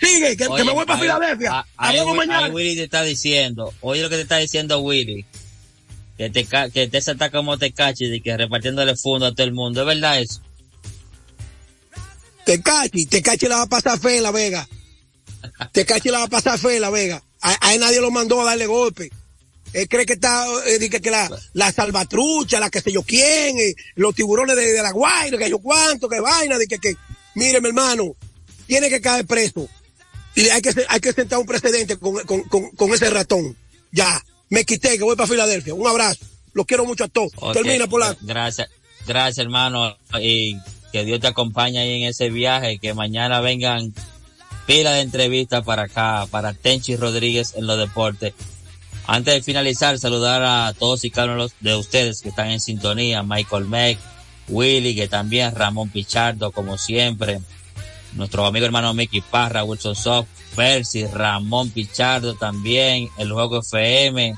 Sigue, 0.01 0.37
que, 0.37 0.49
me 0.49 0.71
voy 0.71 0.85
para 0.85 1.01
Filadelfia. 1.01 1.65
Hablamos 1.77 2.17
mañana. 2.17 2.49
Willy 2.49 2.77
te 2.77 2.85
está 2.85 3.03
diciendo, 3.03 3.73
oye 3.81 4.03
lo 4.03 4.11
que 4.11 4.17
te 4.17 4.23
está 4.23 4.37
diciendo 4.37 4.81
Willy. 4.81 5.25
Que 6.23 6.31
te, 6.31 6.47
que 6.73 6.87
te 6.87 7.01
salta 7.01 7.33
como 7.33 7.59
te 7.59 7.73
caches 7.73 8.09
y 8.13 8.21
que 8.21 8.37
repartiéndole 8.37 8.95
fondo 8.95 9.27
a 9.27 9.35
todo 9.35 9.45
el 9.45 9.53
mundo. 9.53 9.81
¿Es 9.81 9.87
verdad 9.89 10.21
eso? 10.21 10.41
Te 12.45 12.63
cachi, 12.63 13.07
te 13.07 13.21
cachi 13.21 13.49
la 13.49 13.57
va 13.57 13.63
a 13.63 13.69
pasar 13.69 13.99
fe 13.99 14.19
en 14.19 14.23
La 14.23 14.31
Vega. 14.31 14.69
te 15.73 15.85
cachi 15.85 16.11
la 16.11 16.19
va 16.19 16.25
a 16.27 16.29
pasar 16.29 16.61
fe 16.61 16.77
en 16.77 16.83
La 16.83 16.91
Vega. 16.91 17.21
A, 17.41 17.75
él 17.75 17.81
nadie 17.81 18.01
lo 18.01 18.13
mandó 18.13 18.41
a 18.41 18.45
darle 18.45 18.67
golpe. 18.67 19.11
Él 19.73 19.89
cree 19.89 20.07
que 20.07 20.13
está, 20.13 20.47
eh, 20.69 20.89
que, 20.89 21.11
la, 21.11 21.29
la 21.55 21.73
salvatrucha, 21.73 22.61
la 22.61 22.71
que 22.71 22.81
sé 22.81 22.93
yo 22.93 23.03
quién, 23.03 23.59
eh, 23.59 23.75
los 23.97 24.15
tiburones 24.15 24.55
de, 24.55 24.81
la 24.81 24.93
Guaira, 24.93 25.39
que 25.39 25.51
yo 25.51 25.59
cuánto, 25.59 26.09
que 26.09 26.21
vaina, 26.21 26.57
de 26.57 26.69
que, 26.69 26.79
que, 26.79 26.95
mire 27.35 27.61
mi 27.61 27.67
hermano, 27.67 28.15
tiene 28.69 28.89
que 28.89 29.01
caer 29.01 29.27
preso. 29.27 29.69
Y 30.37 30.49
hay 30.51 30.63
que, 30.63 30.73
hay 30.89 31.01
que 31.01 31.13
sentar 31.13 31.41
un 31.41 31.47
precedente 31.47 31.97
con, 31.97 32.15
con, 32.27 32.71
con, 32.71 32.95
ese 32.95 33.11
ratón. 33.11 33.57
Ya, 33.91 34.23
me 34.53 34.67
quité, 34.67 34.99
que 34.99 35.03
voy 35.03 35.17
para 35.17 35.27
Filadelfia. 35.27 35.73
Un 35.73 35.87
abrazo. 35.87 36.27
Los 36.53 36.67
quiero 36.67 36.85
mucho 36.85 37.05
a 37.05 37.09
todos. 37.09 37.33
Termina, 37.55 37.87
Polanco. 37.87 38.21
Gracias, 38.21 38.69
gracias 39.07 39.39
hermano. 39.39 39.97
Y 40.21 40.59
que 40.93 41.07
Dios 41.07 41.21
te 41.21 41.27
acompañe 41.29 41.79
ahí 41.79 42.03
en 42.03 42.09
ese 42.11 42.29
viaje, 42.29 42.79
que 42.79 42.93
mañana 42.93 43.41
vengan 43.41 43.95
pila 44.67 44.93
de 44.93 45.01
entrevistas 45.01 45.65
para 45.65 45.85
acá, 45.85 46.27
para 46.31 46.53
Tenchi 46.53 46.97
Rodríguez 46.97 47.55
en 47.57 47.67
los 47.67 47.79
deportes. 47.79 48.35
Antes 49.07 49.33
de 49.33 49.43
finalizar, 49.43 49.99
saludar 49.99 50.43
a 50.43 50.75
todos 50.75 51.03
y 51.07 51.11
cada 51.11 51.33
uno 51.33 51.49
de 51.61 51.75
ustedes 51.75 52.21
que 52.21 52.29
están 52.29 52.51
en 52.51 52.61
sintonía, 52.61 53.23
Michael 53.23 53.65
Meck, 53.65 53.99
Willy, 54.49 54.95
que 54.95 55.09
también, 55.09 55.55
Ramón 55.55 55.89
Pichardo, 55.89 56.53
como 56.53 56.77
siempre, 56.77 57.41
nuestro 58.15 58.47
amigo 58.47 58.67
hermano 58.67 58.95
Mickey 58.95 59.21
Parra, 59.21 59.65
Wilson 59.65 59.97
Soft, 59.97 60.29
Percy, 60.55 61.07
Ramón 61.07 61.71
Pichardo 61.71 62.35
también, 62.35 63.09
el 63.19 63.33
Juego 63.33 63.61
FM, 63.61 64.35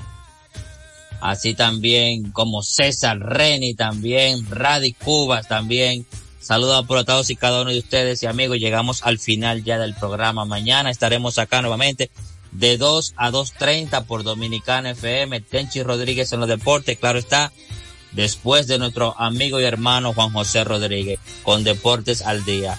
así 1.20 1.54
también 1.54 2.30
como 2.32 2.62
César 2.62 3.18
Reni 3.18 3.74
también, 3.74 4.46
Radi 4.48 4.92
Cubas 4.92 5.48
también, 5.48 6.06
Saludos 6.44 6.84
a 6.86 7.04
todos 7.04 7.30
y 7.30 7.36
cada 7.36 7.62
uno 7.62 7.70
de 7.70 7.78
ustedes 7.78 8.22
y 8.22 8.26
amigos. 8.26 8.58
Llegamos 8.58 9.02
al 9.02 9.18
final 9.18 9.64
ya 9.64 9.78
del 9.78 9.94
programa. 9.94 10.44
Mañana 10.44 10.90
estaremos 10.90 11.38
acá 11.38 11.62
nuevamente 11.62 12.10
de 12.52 12.76
2 12.76 13.14
a 13.16 13.30
2.30 13.30 14.04
por 14.04 14.24
Dominicana 14.24 14.90
FM. 14.90 15.40
Tenchi 15.40 15.82
Rodríguez 15.82 16.30
en 16.34 16.40
los 16.40 16.48
deportes, 16.50 16.98
claro 16.98 17.18
está. 17.18 17.50
Después 18.12 18.66
de 18.66 18.78
nuestro 18.78 19.18
amigo 19.18 19.58
y 19.58 19.64
hermano 19.64 20.12
Juan 20.12 20.32
José 20.32 20.64
Rodríguez 20.64 21.18
con 21.44 21.64
Deportes 21.64 22.20
al 22.20 22.44
Día. 22.44 22.78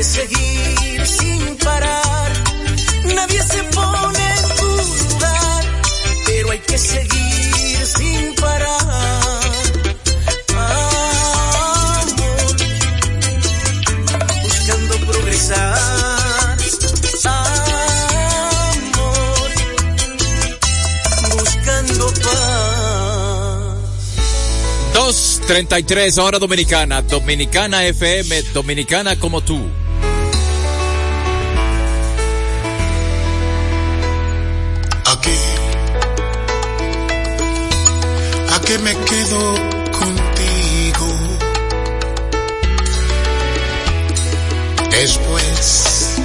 que 0.00 0.04
seguir 0.04 1.06
sin 1.06 1.56
parar. 1.58 2.32
Nadie 3.04 3.42
se 3.42 3.62
pone 3.64 4.38
en 4.38 4.48
tu 4.56 4.76
lugar, 5.10 5.64
pero 6.24 6.50
hay 6.52 6.58
que 6.60 6.78
seguir 6.78 7.86
sin 7.86 8.34
parar. 8.36 9.42
Amor, 10.56 12.56
buscando 14.42 14.96
progresar. 15.06 16.56
Amor, 17.24 19.50
buscando 21.36 22.06
paz. 22.22 22.40
2.33 24.94 26.18
hora 26.22 26.38
dominicana, 26.38 27.02
dominicana 27.02 27.84
FM, 27.84 28.42
dominicana 28.54 29.16
como 29.16 29.42
tú. 29.42 29.60
contigo. 39.36 41.06
Después 44.90 46.16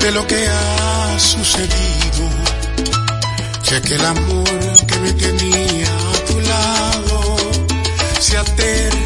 de 0.00 0.12
lo 0.12 0.26
que 0.26 0.46
ha 0.46 1.18
sucedido, 1.18 2.28
ya 3.62 3.80
que 3.80 3.94
el 3.94 4.04
amor 4.04 4.86
que 4.86 4.98
me 4.98 5.12
tenía 5.12 5.86
a 5.86 6.24
tu 6.26 6.40
lado 6.40 7.36
se 8.20 8.36
aterra 8.36 8.97